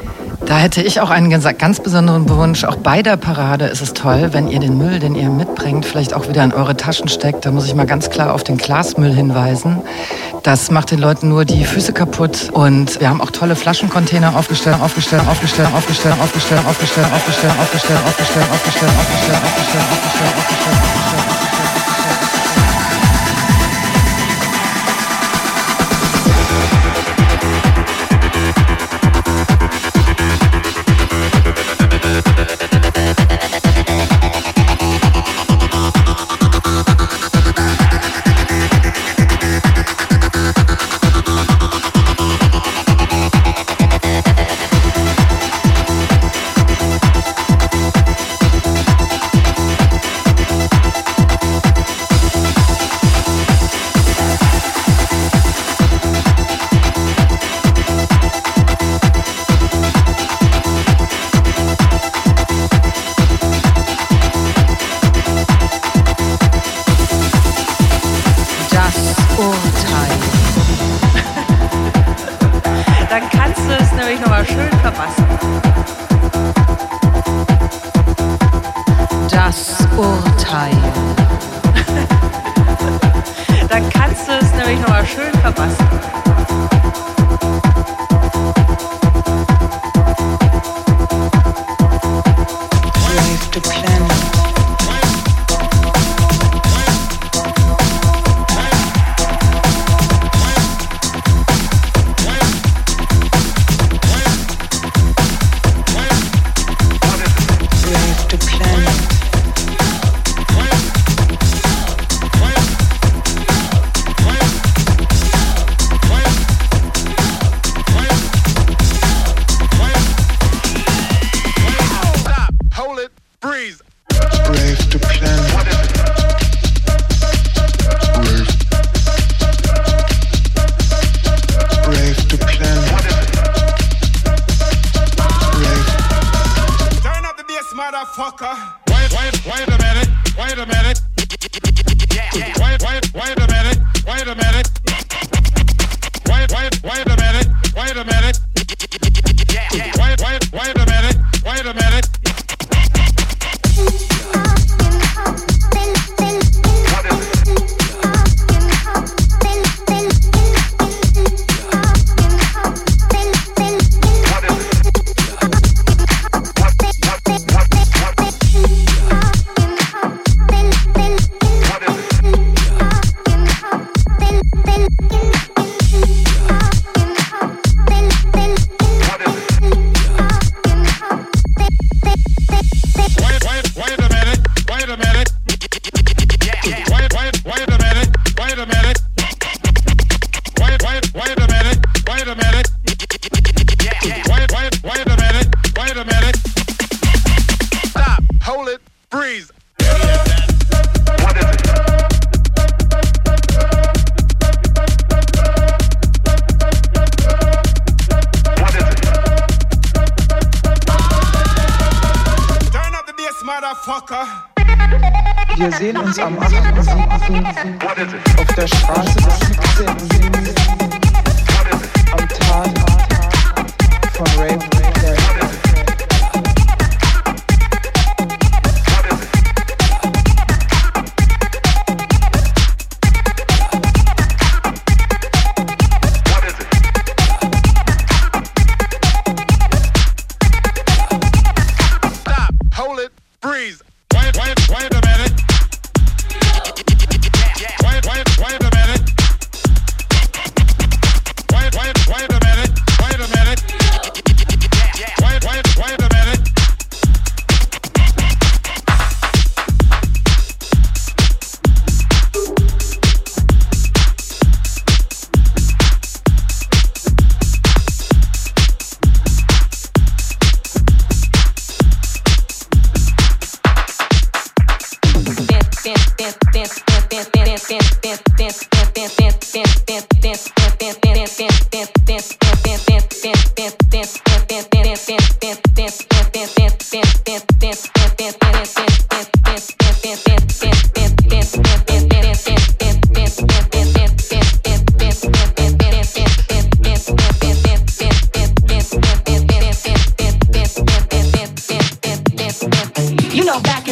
[0.49, 2.63] Da hätte ich auch einen ganz, besonderen Wunsch.
[2.63, 6.15] Auch bei der Parade ist es toll, wenn ihr den Müll, den ihr mitbringt, vielleicht
[6.15, 7.45] auch wieder in eure Taschen steckt.
[7.45, 9.79] Da muss ich mal ganz klar auf den Glasmüll hinweisen.
[10.41, 12.49] Das macht den Leuten nur die Füße kaputt.
[12.51, 18.01] Und wir haben auch tolle Flaschencontainer aufgestellt, aufgestellt, aufgestellt, aufgestellt, aufgestellt, aufgestellt, aufgestellt, aufgestellt, aufgestellt,
[18.01, 21.28] aufgestellt, aufgestellt, aufgestellt, aufgestellt, aufgestellt, aufgestellt.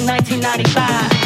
[0.07, 1.16] 1995.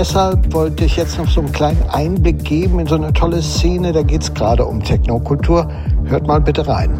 [0.00, 3.92] deshalb wollte ich jetzt noch so einen kleinen Einblick geben in so eine tolle Szene,
[3.92, 5.70] da geht es gerade um Technokultur.
[6.06, 6.90] Hört mal bitte rein.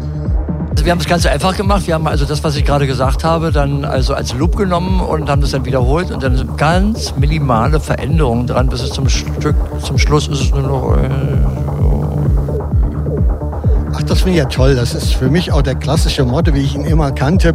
[0.69, 1.87] Also wir haben das Ganze einfach gemacht.
[1.87, 5.31] Wir haben also das, was ich gerade gesagt habe, dann also als Loop genommen und
[5.31, 9.97] haben das dann wiederholt und dann ganz minimale Veränderungen dran, bis es zum Stück, zum
[9.97, 10.95] Schluss ist es nur noch.
[10.95, 11.09] Äh,
[13.93, 14.75] Ach, das finde ich ja toll.
[14.75, 17.53] Das ist für mich auch der klassische Motto, wie ich ihn immer kannte,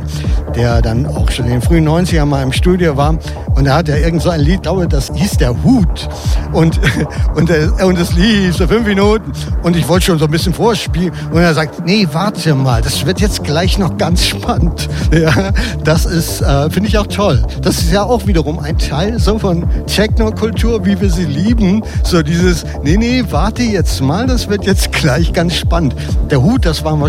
[0.56, 3.16] der dann auch schon in den frühen 90ern mal im Studio war.
[3.56, 6.08] Und da hat er irgend so ein Lied, glaube das hieß der Hut.
[6.52, 6.78] Und,
[7.34, 9.32] und, und das lief so fünf Minuten.
[9.62, 11.12] Und ich wollte schon so ein bisschen vorspielen.
[11.32, 14.88] Und er sagt, nee, warte mal, das wird jetzt gleich noch ganz spannend.
[15.16, 15.52] Ja,
[15.82, 17.42] das ist, äh, finde ich auch toll.
[17.62, 21.82] Das ist ja auch wiederum ein Teil so von Techno-Kultur, wie wir sie lieben.
[22.02, 25.94] So dieses, nee, nee, warte jetzt mal, das wird jetzt gleich ganz spannend.
[26.30, 27.00] Der Hut, das waren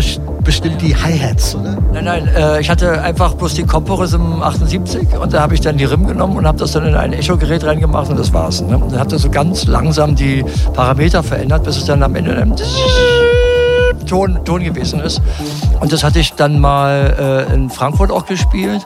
[0.48, 1.76] bestimmt die Hi-Hats, oder?
[1.92, 5.76] Nein, nein, äh, ich hatte einfach bloß die Comporism 78 und da habe ich dann
[5.76, 8.62] die Rim genommen und habe das dann in ein Echo-Gerät reingemacht und das war's.
[8.62, 8.78] Ne?
[8.78, 10.42] Und dann hat er so ganz langsam die
[10.72, 12.56] Parameter verändert, bis es dann am Ende dann
[14.06, 15.20] Ton, Ton gewesen ist.
[15.80, 18.82] Und das hatte ich dann mal äh, in Frankfurt auch gespielt.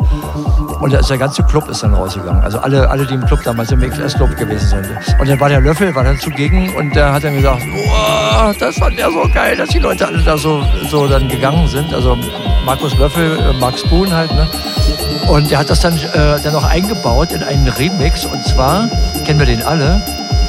[0.80, 2.43] Und da ist der ganze Club ist dann rausgegangen.
[2.43, 4.86] Also alle, alle die im Club damals im MXS-Club gewesen sind.
[5.20, 7.62] Und dann war der Löffel, war dann zugegen und der hat dann gesagt,
[8.59, 11.92] das fand er so geil, dass die Leute alle da so, so dann gegangen sind.
[11.92, 12.16] Also
[12.64, 14.48] Markus Löffel, äh, Max Boon halt, ne?
[15.28, 18.24] Und er hat das dann, äh, dann noch eingebaut in einen Remix.
[18.24, 18.88] Und zwar,
[19.24, 20.02] kennen wir den alle,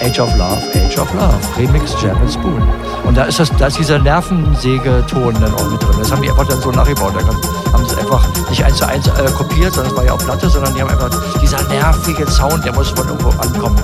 [0.03, 2.61] Age of Love, Age of Love, Remix German Spoon.
[3.05, 5.95] Und da ist, das, da ist dieser Nervensägeton dann auch mit drin.
[5.97, 7.13] Das haben die einfach dann so nachgebaut.
[7.15, 7.25] Da
[7.71, 10.49] haben sie einfach nicht eins zu eins äh, kopiert, sondern es war ja auf Platte,
[10.49, 11.09] sondern die haben einfach
[11.41, 13.79] dieser nervige Sound, der muss von irgendwo ankommen.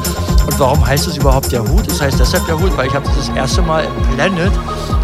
[0.46, 1.88] Und warum heißt es überhaupt der Hut?
[1.88, 4.20] Das heißt deshalb der Hut, weil ich habe das, erste Mal im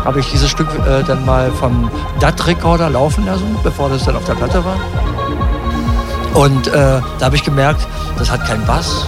[0.03, 1.89] habe ich dieses Stück äh, dann mal vom
[2.19, 4.75] DAT-Recorder laufen lassen, bevor das dann auf der Platte war.
[6.33, 6.71] Und äh,
[7.19, 7.87] da habe ich gemerkt,
[8.17, 9.07] das hat keinen Bass,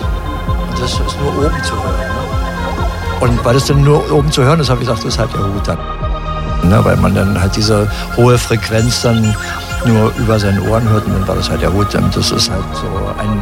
[0.80, 2.00] das ist nur oben zu hören.
[2.00, 2.28] Ne?
[3.20, 5.34] Und weil es dann nur oben zu hören ist, habe ich gesagt, das ist halt
[5.34, 5.78] der Hut dann.
[6.70, 6.84] Ne?
[6.84, 9.36] Weil man dann halt diese hohe Frequenz dann
[9.86, 11.94] nur über seinen Ohren hört und dann war das halt der Hut.
[11.96, 12.88] Und das ist halt so
[13.20, 13.40] ein,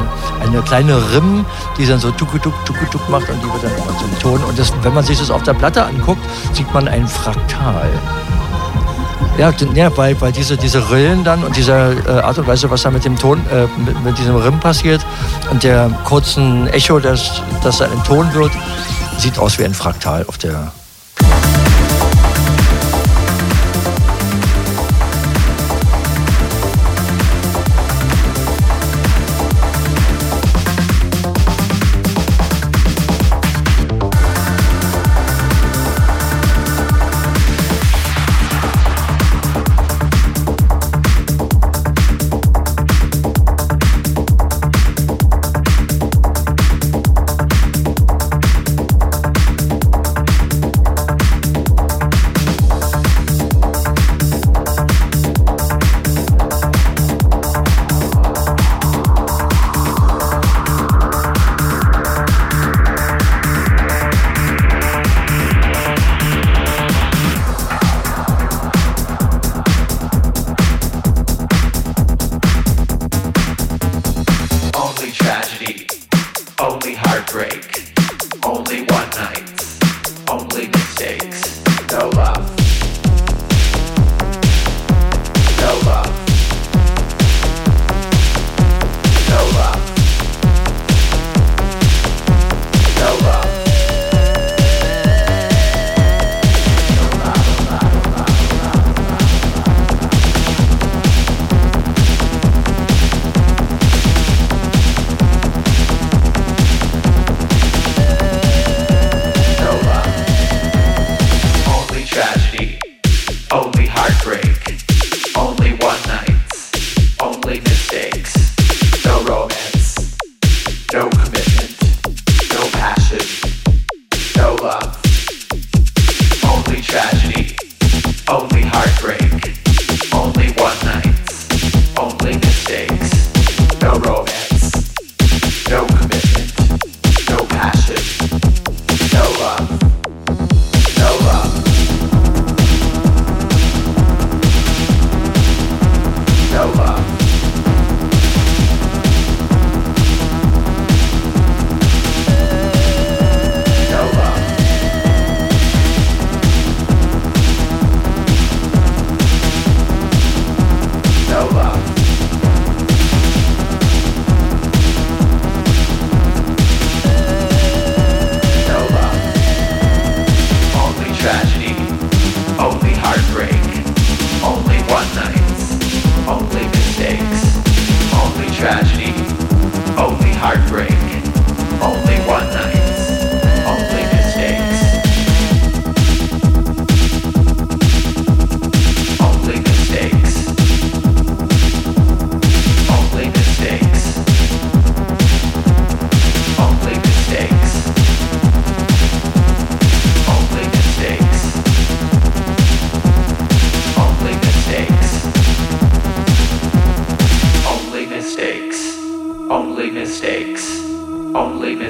[0.47, 1.45] eine kleine Rimm,
[1.77, 4.43] die dann so tukutuk, tukutuk macht und die wird dann immer zum Ton.
[4.43, 6.21] Und das, wenn man sich das auf der Platte anguckt,
[6.53, 7.89] sieht man ein Fraktal.
[9.37, 11.71] Ja, ja weil, weil diese, diese Rillen dann und diese
[12.07, 15.05] äh, Art und Weise, was da mit dem Ton, äh, mit, mit, diesem Rimm passiert
[15.51, 18.51] und der kurzen Echo, das, das da in Ton wird,
[19.17, 20.71] sieht aus wie ein Fraktal auf der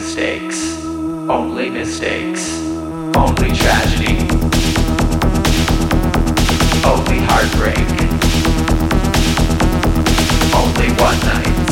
[0.06, 0.86] mistakes,
[1.27, 2.60] only mistakes,
[3.18, 4.19] only tragedy,
[6.86, 7.90] only heartbreak,
[10.53, 11.65] only one night,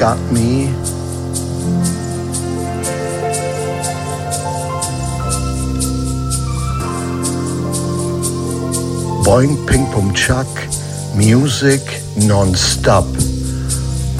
[0.00, 0.72] got me.
[9.22, 10.46] Boing, Ping, Pum, Chuck,
[11.14, 11.82] Music
[12.16, 13.06] non-stop.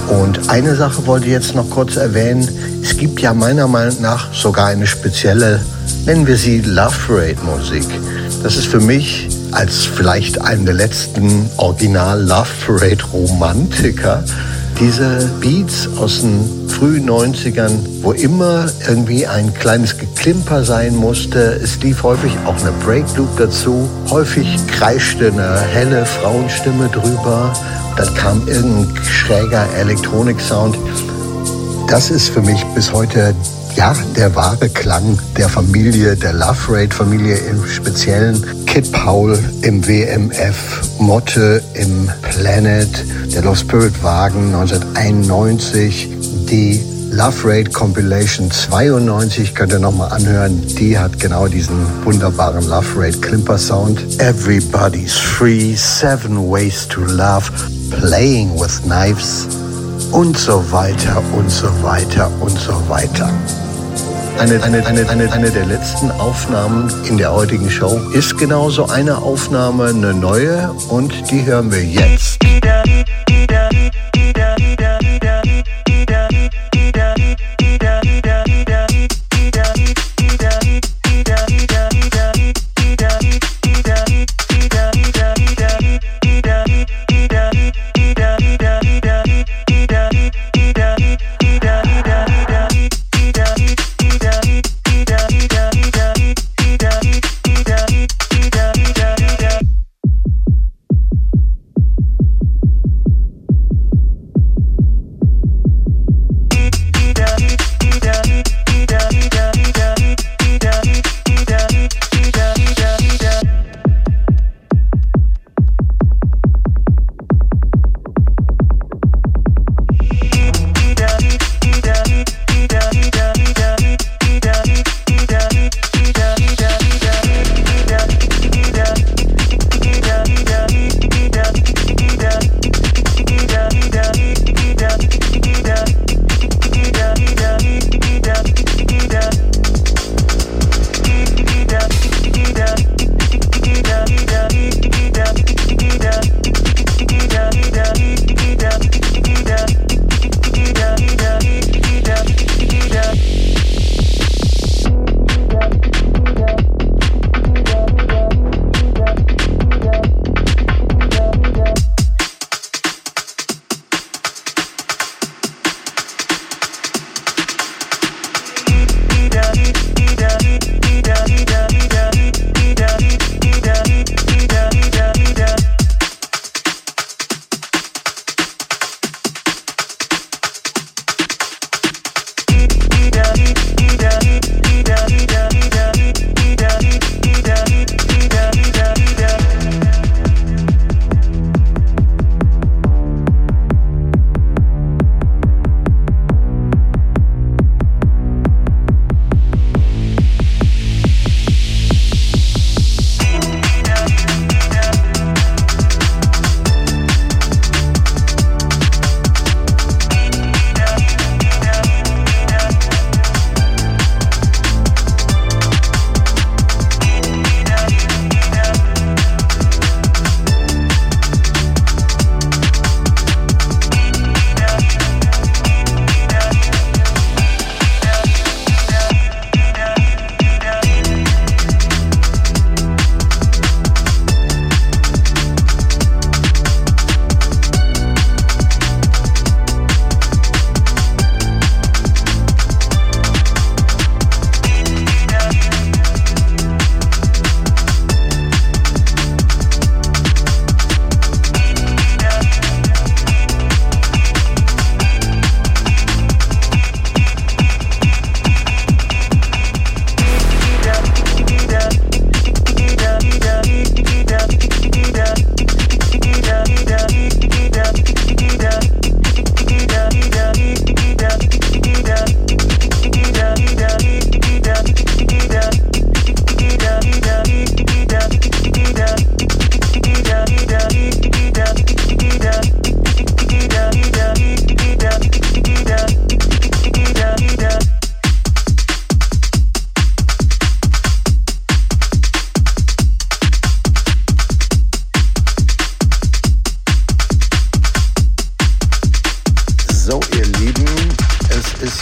[0.09, 2.47] Und eine Sache wollte ich jetzt noch kurz erwähnen.
[2.83, 5.65] Es gibt ja meiner Meinung nach sogar eine spezielle,
[6.05, 7.87] nennen wir sie Love Parade Musik.
[8.43, 14.23] Das ist für mich als vielleicht einen der letzten Original Love Parade Romantiker
[14.81, 17.71] diese Beats aus den frühen 90ern,
[18.01, 21.61] wo immer irgendwie ein kleines Geklimper sein musste.
[21.63, 23.89] Es lief häufig auch eine Breakloop dazu.
[24.09, 27.53] Häufig kreischte eine helle Frauenstimme drüber.
[27.97, 30.79] Dann kam irgendein schräger Elektronik-Sound.
[31.89, 33.35] Das ist für mich bis heute
[33.77, 38.45] ja, der wahre Klang der Familie, der Love Rate Familie im Speziellen.
[38.67, 42.89] Kid Paul im WMF, Motte im Planet,
[43.35, 46.09] der Love Spirit Wagen 1991,
[46.51, 50.65] die Love Rate Compilation 92, könnt ihr nochmal anhören.
[50.67, 54.21] Die hat genau diesen wunderbaren Love Rate Klimper Sound.
[54.21, 57.51] Everybody's free, seven ways to love,
[57.91, 59.49] playing with knives
[60.13, 63.31] und so weiter und so weiter und so weiter.
[64.41, 69.19] Eine, eine, eine, eine, eine der letzten Aufnahmen in der heutigen Show ist genauso eine
[69.19, 72.40] Aufnahme, eine neue und die hören wir jetzt.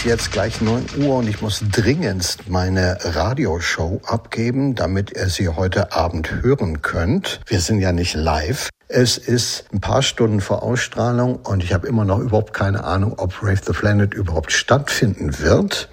[0.08, 5.92] Jetzt gleich 9 Uhr und ich muss dringendst meine Radioshow abgeben, damit ihr sie heute
[5.92, 7.40] Abend hören könnt.
[7.46, 8.70] Wir sind ja nicht live.
[8.88, 13.16] Es ist ein paar Stunden vor Ausstrahlung und ich habe immer noch überhaupt keine Ahnung,
[13.18, 15.90] ob Rave the Planet überhaupt stattfinden wird.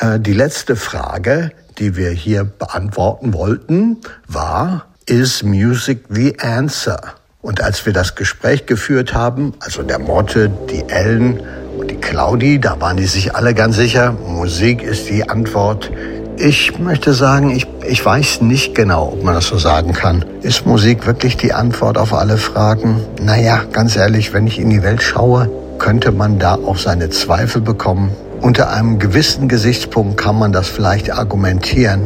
[0.00, 7.00] Äh, die letzte Frage, die wir hier beantworten wollten, war, is music the answer?
[7.42, 11.40] Und als wir das Gespräch geführt haben, also der Motte, die Ellen
[11.84, 15.90] die Claudi, da waren die sich alle ganz sicher, Musik ist die Antwort.
[16.36, 20.24] Ich möchte sagen, ich, ich weiß nicht genau, ob man das so sagen kann.
[20.42, 23.02] Ist Musik wirklich die Antwort auf alle Fragen?
[23.22, 27.60] Naja, ganz ehrlich, wenn ich in die Welt schaue, könnte man da auch seine Zweifel
[27.60, 28.10] bekommen.
[28.40, 32.02] Unter einem gewissen Gesichtspunkt kann man das vielleicht argumentieren.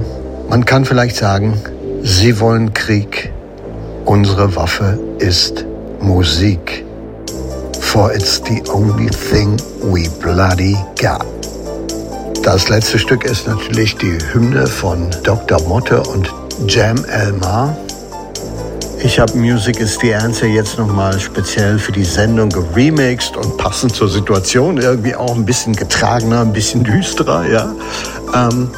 [0.48, 1.60] Man kann vielleicht sagen,
[2.02, 3.32] Sie wollen Krieg.
[4.04, 5.64] Unsere Waffe ist
[6.00, 6.84] Musik.
[7.90, 11.24] For it's the only thing we bloody got.
[12.42, 15.62] Das letzte Stück ist natürlich die Hymne von Dr.
[15.68, 16.32] Motte und
[16.66, 17.76] Jam Elmar.
[19.02, 23.94] Ich habe Music is the Answer jetzt nochmal speziell für die Sendung geremixed und passend
[23.94, 27.72] zur Situation irgendwie auch ein bisschen getragener, ein bisschen düsterer, ja.
[28.34, 28.70] Ähm,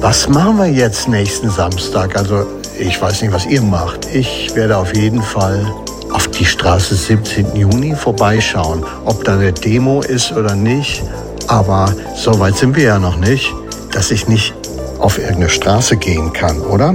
[0.00, 2.16] was machen wir jetzt nächsten Samstag?
[2.16, 2.46] Also
[2.78, 4.06] ich weiß nicht, was ihr macht.
[4.14, 5.66] Ich werde auf jeden Fall
[6.12, 7.56] auf die Straße 17.
[7.56, 8.84] Juni vorbeischauen.
[9.04, 11.02] Ob da eine Demo ist oder nicht.
[11.46, 13.52] Aber so weit sind wir ja noch nicht,
[13.92, 14.54] dass ich nicht
[14.98, 16.92] auf irgendeine Straße gehen kann, oder?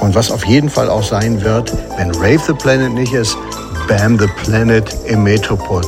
[0.00, 3.36] Und was auf jeden Fall auch sein wird, wenn Rave the Planet nicht ist,
[3.88, 5.82] Bam the Planet im Metropol.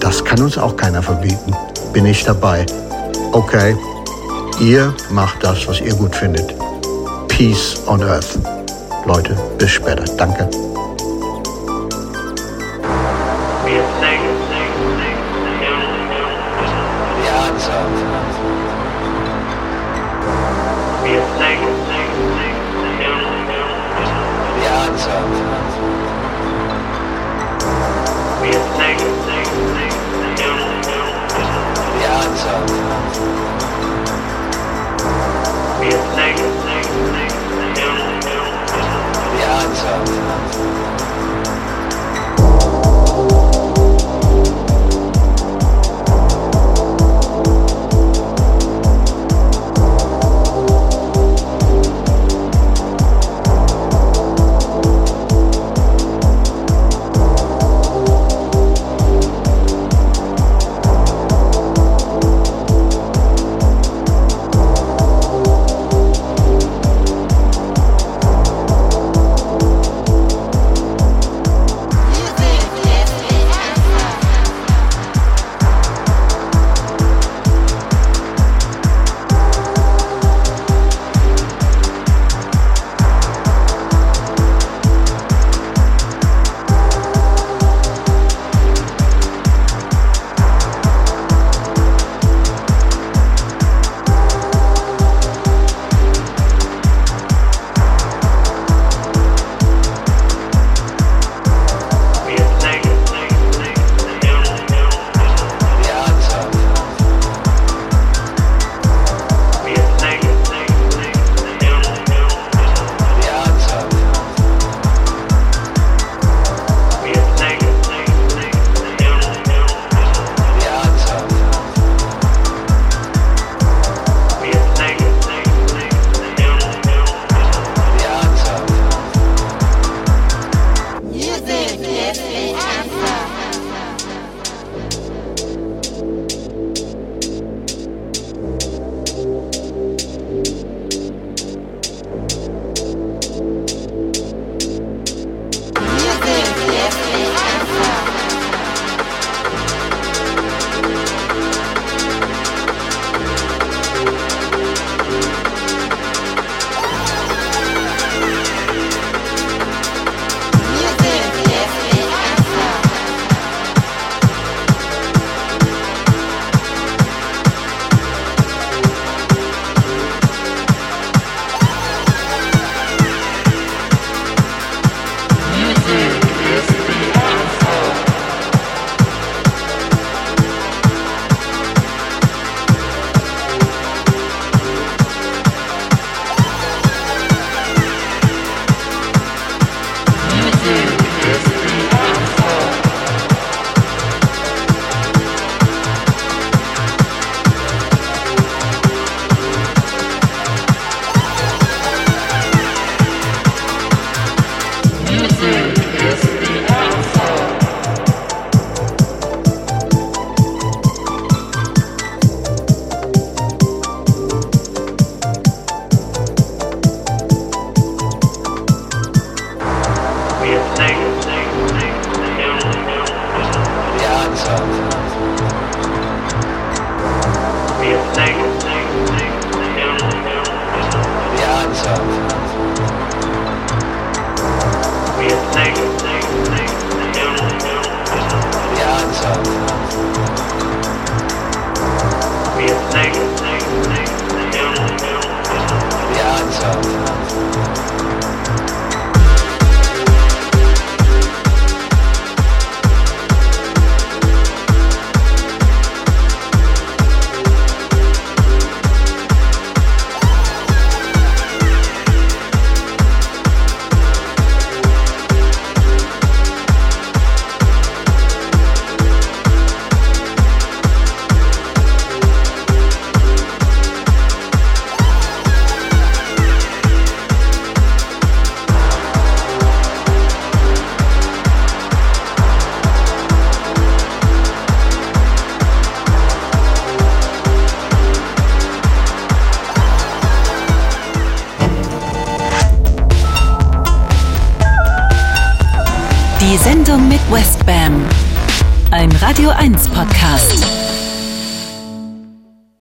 [0.00, 1.54] Das kann uns auch keiner verbieten.
[1.92, 2.64] Bin ich dabei.
[3.32, 3.76] Okay,
[4.60, 6.54] ihr macht das, was ihr gut findet.
[7.28, 8.38] Peace on Earth.
[9.06, 10.04] Leute, bis später.
[10.16, 10.48] Danke.